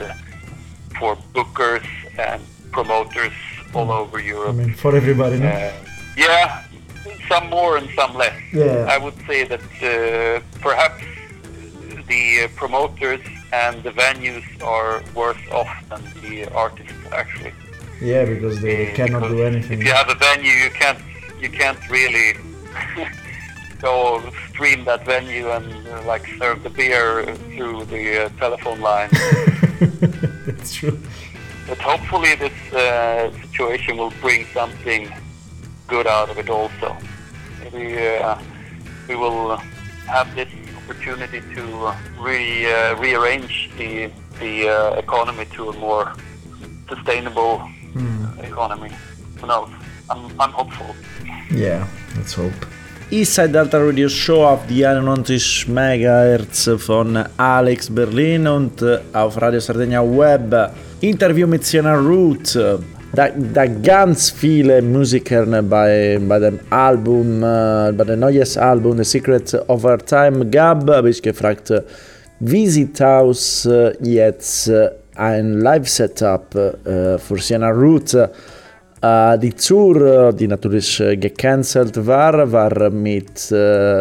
for 1.00 1.16
bookers 1.36 1.86
and 2.30 2.42
promoters 2.72 3.34
all 3.74 3.90
over 3.92 4.18
I 4.20 4.24
Europe. 4.34 4.56
mean, 4.56 4.74
for 4.74 4.96
everybody, 4.96 5.38
no? 5.40 5.48
Uh, 5.48 5.72
yeah, 6.18 6.64
some 7.30 7.50
more 7.50 7.78
and 7.78 7.88
some 8.00 8.14
less. 8.16 8.38
Yeah. 8.54 8.88
I 8.96 8.98
would 9.04 9.18
say 9.28 9.40
that 9.54 9.62
uh, 9.82 10.42
perhaps 10.68 11.04
the 12.08 12.50
promoters 12.56 13.22
and 13.52 13.76
the 13.84 13.92
venues 13.92 14.46
are 14.76 14.94
worse 15.16 15.44
off 15.52 15.72
than 15.90 16.02
the 16.22 16.36
artists 16.54 16.94
actually. 17.12 17.54
Yeah, 18.02 18.26
because 18.26 18.56
they 18.62 18.92
Uh, 18.92 18.96
cannot 19.00 19.22
because 19.22 19.36
do 19.38 19.44
anything. 19.52 19.80
If 19.80 19.86
you 19.88 19.94
have 20.02 20.10
a 20.10 20.16
venue, 20.28 20.56
you 20.66 20.70
can't 20.82 21.00
you 21.44 21.50
can't 21.62 21.82
really 21.98 22.28
go 23.84 24.24
stream 24.50 24.86
that 24.86 25.06
venue 25.06 25.50
and 25.52 25.88
uh, 25.88 26.02
like 26.06 26.26
serve 26.40 26.64
the 26.64 26.70
beer 26.70 27.26
through 27.54 27.84
the 27.86 28.26
uh, 28.26 28.30
telephone 28.40 28.80
line. 28.80 29.10
That's 30.48 30.74
true. 30.74 30.98
But 31.68 31.80
hopefully 31.80 32.34
this 32.36 32.74
uh, 32.74 33.32
situation 33.42 33.98
will 33.98 34.14
bring 34.22 34.46
something 34.54 35.12
good 35.88 36.08
out 36.08 36.30
of 36.30 36.38
it 36.38 36.50
also. 36.50 36.96
Maybe 37.62 37.98
uh, 37.98 38.40
we 39.10 39.16
will 39.16 39.58
have 40.08 40.34
this 40.34 40.50
opportunity 40.78 41.42
to 41.56 41.94
re, 42.20 42.72
uh, 42.72 42.96
rearrange 42.96 43.70
the, 43.78 44.10
the 44.40 44.70
uh, 44.70 44.94
economy 44.96 45.46
to 45.56 45.70
a 45.70 45.74
more 45.78 46.14
sustainable 46.88 47.62
economy. 48.40 48.92
Who 49.40 49.48
knows? 49.48 49.70
I'm, 50.10 50.40
I'm 50.40 50.52
hopeful. 50.52 50.96
Yeah, 51.52 51.88
let's 52.16 52.34
hope. 52.34 52.54
Eastside 53.12 53.50
Delta 53.50 53.78
Radio 53.78 54.08
Show 54.10 54.44
auf 54.44 54.62
die 54.68 54.86
91 54.86 55.68
MHz 55.68 56.70
von 56.78 57.18
Alex 57.38 57.90
Berlin 57.90 58.48
und 58.48 58.82
äh, 58.82 59.00
auf 59.14 59.40
Radio 59.42 59.60
Sardegna 59.60 60.02
Web. 60.02 60.72
Interview 61.02 61.48
mit 61.48 61.64
Sienna 61.64 61.96
Root. 61.96 62.56
Da, 63.14 63.30
da 63.54 63.66
ganz 63.68 64.32
viele 64.32 64.82
Musiker 64.82 65.46
bei, 65.46 66.20
bei 66.28 66.40
dem 66.40 66.60
Album, 66.70 67.44
äh, 67.44 67.92
bei 67.92 68.04
dem 68.04 68.20
neues 68.20 68.58
Album 68.58 68.98
The 68.98 69.04
Secret 69.04 69.54
of 69.68 69.84
Our 69.84 70.00
Time 70.00 70.46
gab, 70.48 70.90
habe 70.90 71.10
ich 71.10 71.22
gefragt, 71.22 71.72
wie 72.40 72.68
sieht 72.68 73.02
aus 73.02 73.66
äh, 73.66 73.94
jetzt 74.02 74.72
ein 75.16 75.60
Live-Setup 75.60 76.48
für 76.54 77.38
Sienna 77.38 77.70
Root? 77.70 78.18
Äh, 79.04 79.38
die 79.38 79.52
Tour, 79.52 80.30
äh, 80.30 80.34
die 80.34 80.48
natürlich 80.48 80.98
äh, 81.02 81.18
gecancelt 81.18 82.08
war, 82.08 82.50
war 82.50 82.90
mit 82.90 83.54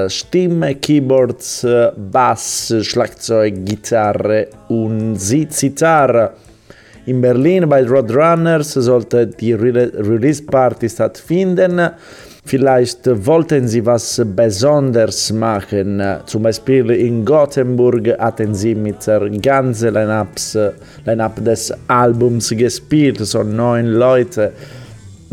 Stimme, 0.07 0.75
Keyboards, 0.77 1.67
Bass, 2.13 2.73
Schlagzeug, 2.83 3.65
Gitarre 3.65 4.47
und 4.69 5.19
Zitarre. 5.19 6.31
In 7.07 7.21
Berlin 7.21 7.69
bei 7.69 7.85
Roadrunners 7.85 8.75
sollte 8.75 9.27
die 9.27 9.55
Re 9.55 9.91
Release-Party 9.93 10.89
stattfinden. 10.89 11.91
Vielleicht 12.45 13.27
wollten 13.27 13.67
sie 13.67 13.85
was 13.85 14.23
Besonderes 14.25 15.33
machen. 15.33 16.01
Zum 16.27 16.43
Beispiel 16.45 16.91
in 16.91 17.25
Gothenburg 17.25 18.07
hatten 18.19 18.55
sie 18.55 18.77
mit 18.77 19.05
der 19.07 19.29
ganzen 19.31 19.95
Line-Up 19.95 21.45
des 21.45 21.73
Albums 21.89 22.51
gespielt, 22.51 23.19
so 23.19 23.43
neun 23.43 23.87
Leute. 23.87 24.53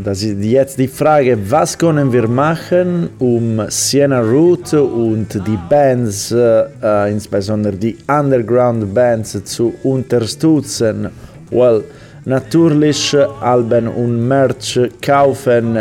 Das 0.04 0.24
ist 0.24 0.41
jetzt 0.43 0.80
die 0.80 0.88
Frage, 0.88 1.38
was 1.50 1.78
können 1.78 2.12
wir 2.14 2.28
machen, 2.28 3.10
um 3.20 3.62
Sienna 3.70 4.22
Root 4.22 4.74
und 4.74 5.28
die 5.45 5.60
Bands, 5.70 6.32
äh, 6.32 7.12
insbesondere 7.12 7.76
die 7.76 7.97
Underground-Bands, 8.08 9.43
zu 9.43 9.74
unterstützen? 9.84 11.10
Well, 11.52 11.84
natürlich 12.26 13.16
Alben 13.41 13.88
und 13.88 14.28
Merch 14.28 14.80
kaufen 15.02 15.78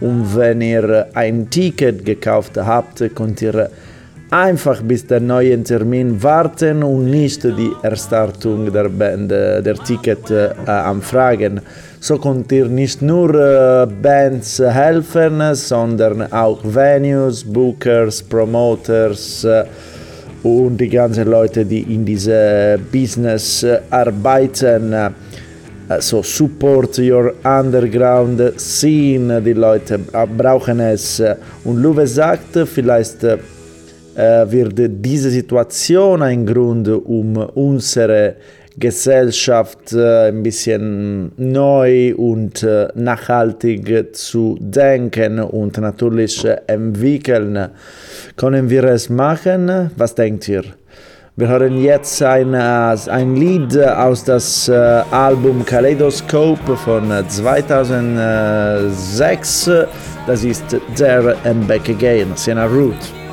und 0.00 0.36
wenn 0.36 0.60
ihr 0.60 1.06
ein 1.14 1.48
Ticket 1.50 2.04
gekauft 2.04 2.56
habt, 2.58 3.02
könnt 3.14 3.42
ihr 3.42 3.70
einfach 4.30 4.82
bis 4.82 5.06
der 5.06 5.20
neuen 5.20 5.64
Termin 5.64 6.22
warten 6.22 6.82
und 6.82 7.06
nicht 7.06 7.44
die 7.44 7.72
Erstartung 7.82 8.72
der 8.72 8.88
Band, 8.88 9.30
äh, 9.30 9.62
der 9.62 9.76
Ticket 9.76 10.30
äh, 10.30 10.50
anfragen. 10.66 11.60
So 12.00 12.18
könnt 12.18 12.50
ihr 12.52 12.66
nicht 12.66 13.02
nur 13.02 13.34
äh, 13.34 13.86
Bands 13.86 14.58
helfen, 14.58 15.54
sondern 15.54 16.32
auch 16.32 16.60
Venues, 16.64 17.44
Bookers, 17.44 18.22
Promoters 18.22 19.44
äh, 19.44 19.64
und 20.42 20.78
die 20.78 20.88
ganzen 20.88 21.28
Leute, 21.28 21.64
die 21.64 21.82
in 21.94 22.04
diesem 22.04 22.80
Business 22.90 23.62
äh, 23.62 23.80
arbeiten. 23.90 24.92
Äh, 24.92 25.10
so 26.00 26.20
support 26.20 26.98
your 26.98 27.32
underground 27.44 28.60
scene, 28.60 29.40
die 29.40 29.52
Leute 29.52 30.00
brauchen 30.36 30.80
es. 30.80 31.22
Und 31.62 31.80
Luve 31.80 32.08
sagt, 32.08 32.58
vielleicht 32.66 33.22
äh, 33.22 33.38
wird 34.16 35.04
diese 35.04 35.30
Situation 35.30 36.22
ein 36.22 36.46
Grund, 36.46 36.88
um 36.88 37.36
unsere 37.36 38.36
Gesellschaft 38.78 39.94
äh, 39.94 40.28
ein 40.28 40.42
bisschen 40.42 41.32
neu 41.36 42.14
und 42.14 42.62
äh, 42.62 42.88
nachhaltig 42.94 44.14
zu 44.14 44.58
denken 44.60 45.40
und 45.40 45.78
natürlich 45.78 46.46
entwickeln. 46.66 47.70
Können 48.36 48.68
wir 48.68 48.84
es 48.84 49.08
machen? 49.08 49.90
Was 49.96 50.14
denkt 50.14 50.46
ihr? 50.48 50.64
Wir 51.36 51.48
hören 51.48 51.82
jetzt 51.82 52.22
ein, 52.22 52.54
ein 52.54 53.34
Lied 53.36 53.78
aus 53.78 54.24
das 54.24 54.68
Album 54.68 55.64
Kaleidoscope 55.64 56.76
von 56.76 57.10
äh, 57.10 57.26
2006. 57.28 59.70
Das 60.26 60.44
ist 60.44 60.76
There 60.96 61.34
and 61.44 61.66
Back 61.68 61.88
Again, 61.88 62.32
Sienna 62.34 62.66
Root. 62.66 63.25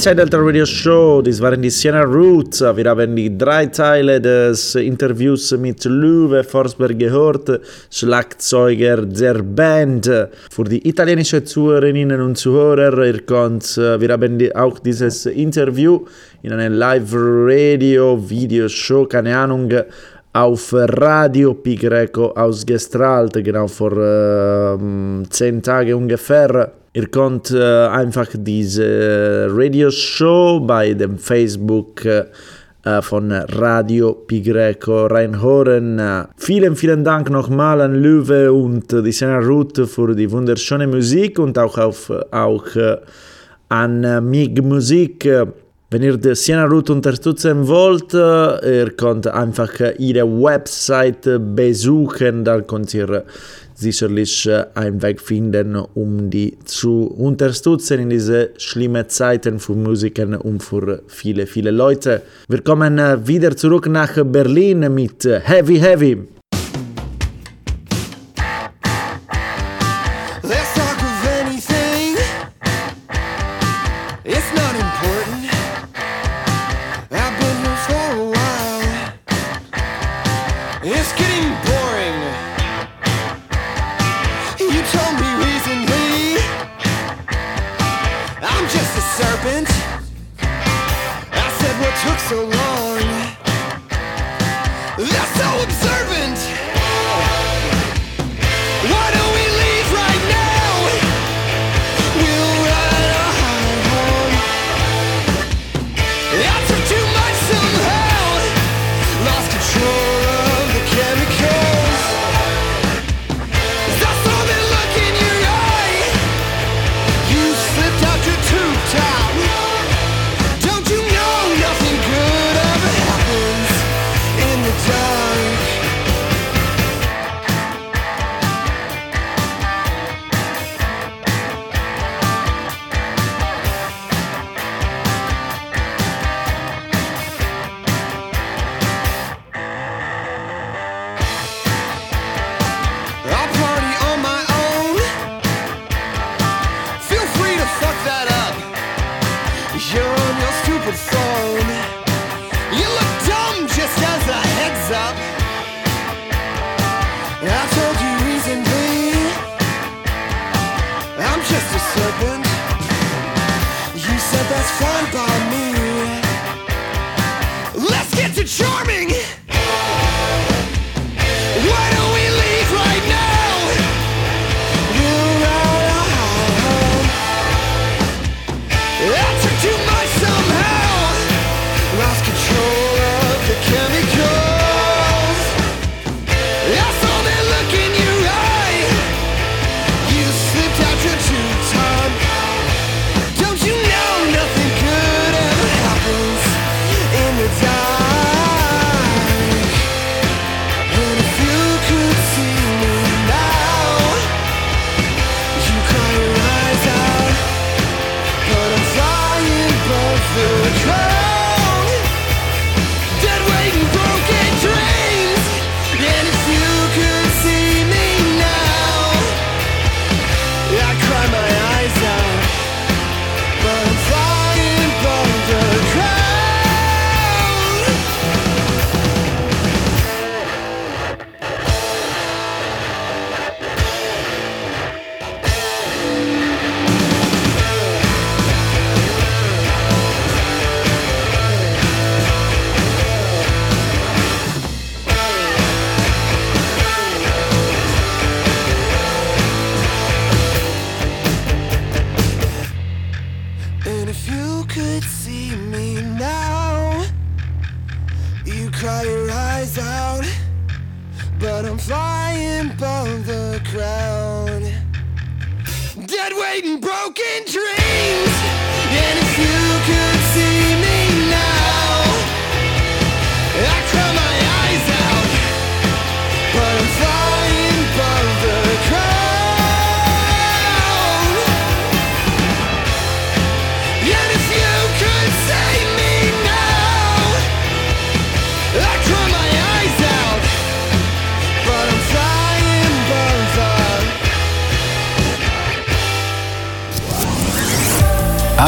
Eastside 0.00 0.16
Delta 0.16 0.38
Radio 0.38 0.64
Show, 0.64 1.20
dies 1.20 1.42
waren 1.42 1.60
die 1.60 1.68
Siena 1.68 2.04
Roots. 2.04 2.62
Wir 2.62 2.88
haben 2.88 3.14
die 3.14 3.36
drei 3.36 3.66
Teile 3.66 4.18
des 4.18 4.74
Interviews 4.74 5.52
mit 5.58 5.84
Löwe 5.84 6.42
Forsberg 6.42 6.98
gehört, 6.98 7.60
Schlagzeuger 7.90 9.04
der 9.04 9.42
Band. 9.42 10.06
Für 10.50 10.64
die 10.64 10.88
italienische 10.88 11.44
Zuhörerinnen 11.44 12.18
und 12.22 12.38
Zuhörer, 12.38 13.04
ihr 13.04 13.20
könnt, 13.26 13.76
wir 13.76 14.08
haben 14.08 14.38
die, 14.38 14.56
auch 14.56 14.78
dieses 14.78 15.26
Interview 15.26 16.06
in 16.40 16.54
einer 16.54 16.70
Live-Radio-Video-Show, 16.70 19.04
keine 19.04 19.36
Ahnung, 19.36 19.70
auf 20.32 20.72
Radio 20.72 21.52
Pi 21.52 21.76
Greco 21.76 22.28
ausgestrahlt, 22.28 23.34
genau 23.44 23.68
vor 23.68 23.92
äh, 23.92 24.78
zehn 25.28 25.62
Tagen 25.62 25.92
ungefähr. 25.92 26.79
Ihr 26.92 27.06
könnt 27.06 27.52
äh, 27.52 27.86
einfach 27.86 28.26
diese 28.34 29.46
Radioshow 29.48 30.58
bei 30.58 30.92
dem 30.92 31.18
Facebook 31.18 32.04
äh, 32.04 32.24
von 33.02 33.30
Radio 33.30 34.14
Pi 34.26 34.40
Greco 34.40 35.06
reinhören. 35.06 36.26
Vielen, 36.36 36.74
vielen 36.74 37.04
Dank 37.04 37.30
nochmal 37.30 37.80
an 37.82 37.94
Löwe 37.94 38.52
und 38.52 38.90
die 38.90 39.12
Sena 39.12 39.38
Ruth 39.38 39.78
für 39.88 40.16
die 40.16 40.28
wunderschöne 40.32 40.88
Musik 40.88 41.38
und 41.38 41.56
auch, 41.58 41.78
auf, 41.78 42.10
auch 42.32 42.66
an 43.68 44.28
MIG 44.28 44.60
Musik. 44.62 45.28
Wenn 45.92 46.02
ihr 46.02 46.16
die 46.16 46.34
Siena 46.34 46.64
Root 46.66 46.88
unterstützen 46.90 47.66
wollt, 47.68 48.14
ihr 48.14 48.92
könnt 48.96 49.26
einfach 49.26 49.72
ihre 49.98 50.24
Website 50.24 51.28
besuchen, 51.54 52.44
dann 52.44 52.66
könnt 52.66 52.94
ihr 52.94 53.24
sicherlich 53.80 54.48
einen 54.74 55.02
Weg 55.02 55.20
finden, 55.20 55.76
um 55.76 56.30
die 56.30 56.58
zu 56.64 57.04
unterstützen 57.04 58.00
in 58.00 58.10
diese 58.10 58.50
schlimmen 58.58 59.08
Zeiten 59.08 59.58
für 59.58 59.74
Musiker 59.74 60.44
und 60.44 60.62
für 60.62 61.02
viele, 61.06 61.46
viele 61.46 61.70
Leute. 61.70 62.22
Wir 62.48 62.62
kommen 62.62 62.98
wieder 63.26 63.56
zurück 63.56 63.86
nach 63.88 64.22
Berlin 64.24 64.92
mit 64.94 65.24
Heavy 65.24 65.78
Heavy. 65.78 66.39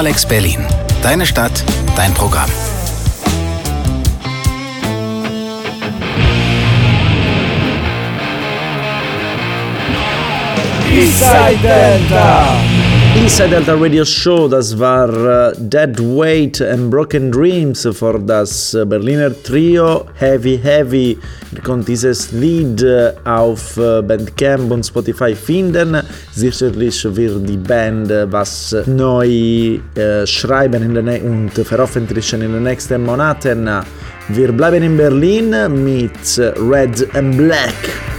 Alex 0.03 0.27
Berlin. 0.27 0.67
Deine 1.01 1.25
Stadt, 1.25 1.63
dein 1.95 2.13
Programm. 2.13 2.51
Inside 10.91 11.59
Delta! 11.63 12.82
Inside 13.23 13.51
Delta 13.51 13.75
Radio 13.75 14.05
Show, 14.05 14.49
das 14.49 14.77
war 14.77 15.09
äh, 15.09 15.55
Dead 15.57 15.97
Weight 16.01 16.61
and 16.61 16.91
Broken 16.91 17.31
Dreams 17.31 17.89
für 17.93 18.19
das 18.19 18.75
äh, 18.75 18.85
Berliner 18.85 19.31
Trio 19.45 20.07
Heavy 20.17 20.59
Heavy. 20.61 21.17
Ihr 21.53 21.61
könnt 21.63 21.87
dieses 21.87 22.33
Lied 22.33 22.83
äh, 22.83 23.13
auf 23.25 23.77
Bandcamp 23.77 24.73
und 24.73 24.85
Spotify 24.85 25.37
finden. 25.37 25.99
Sicherlich 26.35 27.05
wird 27.15 27.49
die 27.49 27.59
Band 27.59 28.11
was 28.33 28.75
neu 28.87 29.79
äh, 29.95 30.27
schreiben 30.27 30.97
und 30.97 31.65
veröffentlichen 31.65 32.43
in 32.43 32.55
den 32.55 32.65
nächsten 32.65 33.05
Monaten. 33.05 33.71
Wir 34.31 34.51
bleiben 34.51 34.83
in 34.83 34.97
Berlin 34.97 35.51
mit 35.85 36.39
Red 36.59 37.07
and 37.15 37.37
Black. 37.37 38.12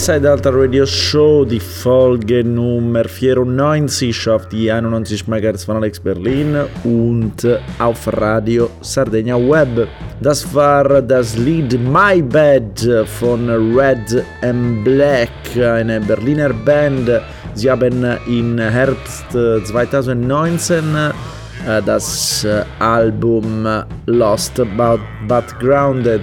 Eastside 0.00 0.30
Alta 0.30 0.48
Radio 0.50 0.86
Show, 0.86 1.44
die 1.44 1.60
Folge 1.60 2.42
Nummer 2.42 3.04
94 3.04 4.30
auf 4.30 4.48
die 4.48 4.72
91 4.72 5.28
MHz 5.28 5.64
von 5.64 5.76
Alex 5.76 6.00
Berlin 6.00 6.56
und 6.84 7.46
auf 7.78 8.08
Radio 8.18 8.70
Sardegna 8.80 9.36
Web. 9.36 9.88
Das 10.22 10.54
war 10.54 11.02
das 11.02 11.36
Lied 11.36 11.78
My 11.78 12.22
Bed 12.22 13.06
von 13.18 13.50
Red 13.76 14.24
and 14.40 14.84
Black, 14.84 15.28
eine 15.54 16.00
Berliner 16.00 16.54
Band. 16.54 17.20
Sie 17.52 17.70
haben 17.70 18.02
im 18.26 18.56
Herbst 18.56 19.30
2019 19.32 20.82
äh, 20.96 21.82
das 21.84 22.44
äh, 22.44 22.64
Album 22.78 23.68
Lost 24.06 24.54
But, 24.54 25.00
But 25.28 25.60
Grounded 25.60 26.22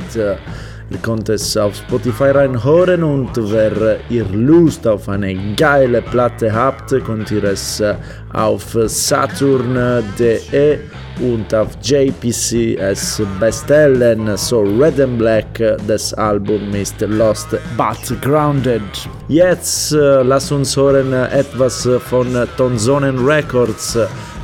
Ihr 0.90 1.00
könnt 1.00 1.28
es 1.28 1.58
auf 1.58 1.76
Spotify 1.76 2.32
reinhören 2.32 3.04
und 3.04 3.32
wer 3.36 4.00
ihr 4.10 4.26
Lust 4.32 4.88
auf 4.88 5.10
eine 5.10 5.36
geile 5.56 6.02
Platte 6.02 6.54
habt, 6.54 6.92
könnt 7.06 7.30
ihr 7.30 7.44
es 7.44 7.84
auf 8.32 8.78
saturn.de 8.86 10.80
und 11.20 11.54
auf 11.54 11.70
JPC 11.82 12.78
es 12.80 13.22
bestellen. 13.38 14.38
So 14.38 14.62
Red 14.62 15.00
and 15.02 15.18
Black, 15.18 15.62
das 15.88 16.14
Album 16.14 16.74
ist 16.74 17.02
Lost 17.02 17.50
But 17.76 18.22
Grounded. 18.22 18.82
Jetzt 19.28 19.92
äh, 19.92 20.24
lass 20.24 20.52
uns 20.52 20.78
hören 20.78 21.12
etwas 21.12 21.88
von 22.08 22.28
Tonzonen 22.56 23.26
Records, 23.26 23.98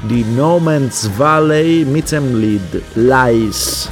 die 0.09 0.25
No 0.35 0.59
Man's 0.59 1.09
Valley 1.17 1.85
mit 1.85 2.11
dem 2.11 2.35
Lied 2.35 2.81
Lies. 2.95 3.89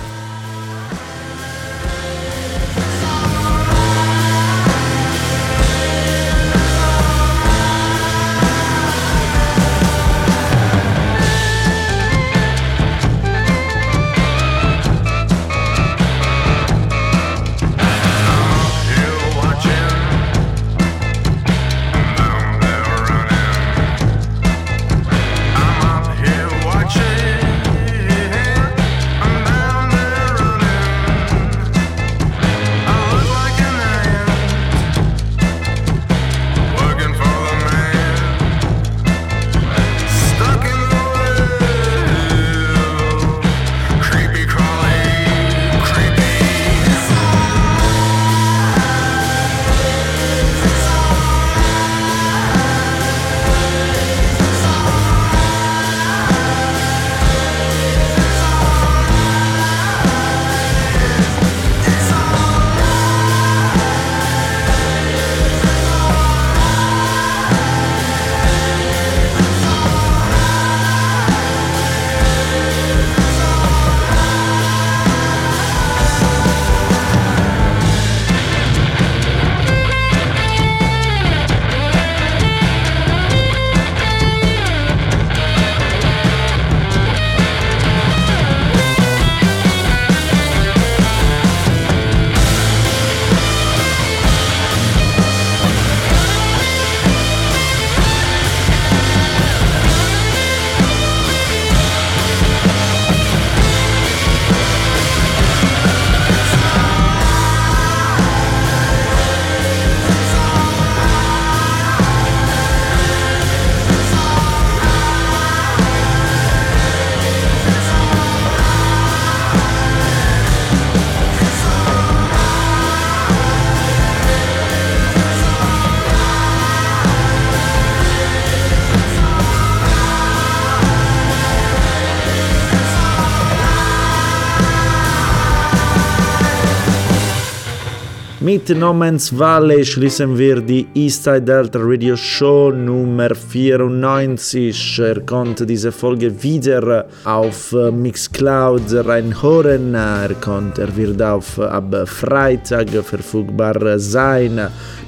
Mit 138.52 138.68
No 138.78 138.92
Man's 138.92 139.32
Valley 139.32 139.86
schließen 139.86 140.38
wir 140.38 140.60
die 140.60 140.86
Eastside 140.94 141.42
Delta 141.42 141.80
Radio 141.82 142.18
Show 142.18 142.70
Nummer 142.70 143.34
94. 143.34 145.00
Ihr 145.00 145.22
könnt 145.22 145.70
diese 145.70 145.94
Folge 145.94 146.44
wieder 146.44 147.06
auf 147.24 147.72
Mixcloud 147.72 148.92
reinhören. 149.08 149.96
Er, 149.96 150.34
könnt, 150.42 150.80
er 150.80 150.94
wird 150.98 151.22
auf, 151.22 151.60
ab 151.60 151.96
Freitag 152.06 152.90
verfügbar 152.90 153.98
sein. 153.98 154.60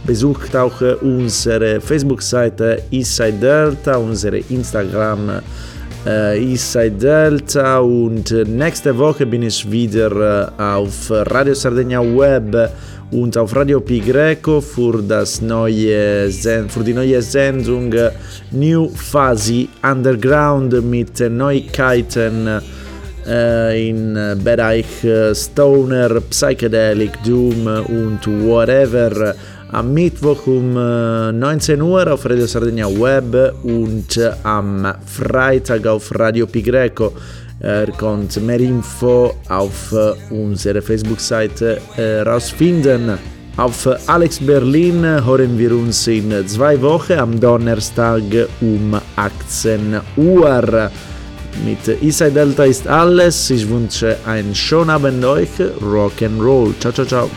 Besucht 0.06 0.56
auch 0.56 0.80
unsere 1.02 1.82
Facebook-Seite 1.82 2.84
Eastside 2.92 3.40
Delta, 3.42 3.98
unsere 3.98 4.38
Instagram 4.38 5.42
äh, 6.06 6.42
Eastside 6.42 6.92
Delta 6.92 7.80
und 7.80 8.32
nächste 8.48 8.98
Woche 8.98 9.26
bin 9.26 9.44
ich 9.44 9.70
wieder 9.70 10.12
äh, 10.58 10.62
auf 10.62 11.10
Radio 11.10 11.54
Sardegna 11.54 12.02
Web 12.02 12.72
und 13.14 13.38
auf 13.38 13.56
Radio 13.56 13.80
Pi 13.80 14.00
Greco 14.00 14.60
für, 14.60 15.02
das 15.02 15.42
neue, 15.42 16.32
für 16.32 16.84
die 16.84 16.94
neue 16.94 17.22
Sendung 17.22 17.94
New 18.52 18.90
Fuzzy 18.90 19.70
Underground 19.84 20.84
mit 20.84 21.20
Neuigkeiten 21.20 22.62
äh, 23.28 23.90
im 23.90 24.14
Bereich 24.44 24.86
Stoner, 25.34 26.22
Psychedelic, 26.30 27.12
Doom 27.24 27.68
und 27.68 28.46
whatever. 28.46 29.36
Am 29.72 29.94
Mittwoch 29.94 30.46
um 30.46 30.74
19 30.74 31.82
Uhr 31.82 32.12
auf 32.14 32.26
Radio 32.26 32.46
Sardegna 32.46 32.88
Web 32.88 33.56
und 33.64 34.20
am 34.44 34.94
Freitag 35.06 35.88
auf 35.88 36.12
Radio 36.18 36.46
Pi 36.46 36.62
Greco. 36.62 37.14
Ihr 37.64 37.88
könnt 37.98 38.42
mehr 38.46 38.60
Info 38.60 39.34
auf 39.48 39.96
unserer 40.30 40.82
Facebook-Seite 40.82 41.80
herausfinden. 41.96 43.18
Auf 43.56 43.88
Alex 44.08 44.40
Berlin 44.40 45.04
hören 45.04 45.58
wir 45.58 45.72
uns 45.72 46.08
in 46.08 46.32
zwei 46.48 46.82
Wochen 46.82 47.14
am 47.14 47.40
Donnerstag 47.40 48.24
um 48.60 49.00
18 49.16 50.02
Uhr. 50.18 50.92
Mit 51.64 52.02
Isai 52.02 52.32
Delta 52.32 52.64
ist 52.66 52.88
alles. 52.88 53.50
Ich 53.50 53.70
wünsche 53.70 54.18
einen 54.26 54.56
schönen 54.56 54.90
Abend 54.90 55.24
euch. 55.24 55.50
Rock 55.82 56.22
and 56.24 56.42
Roll. 56.42 56.74
Ciao, 56.80 56.92
ciao, 56.92 57.06
ciao. 57.06 57.30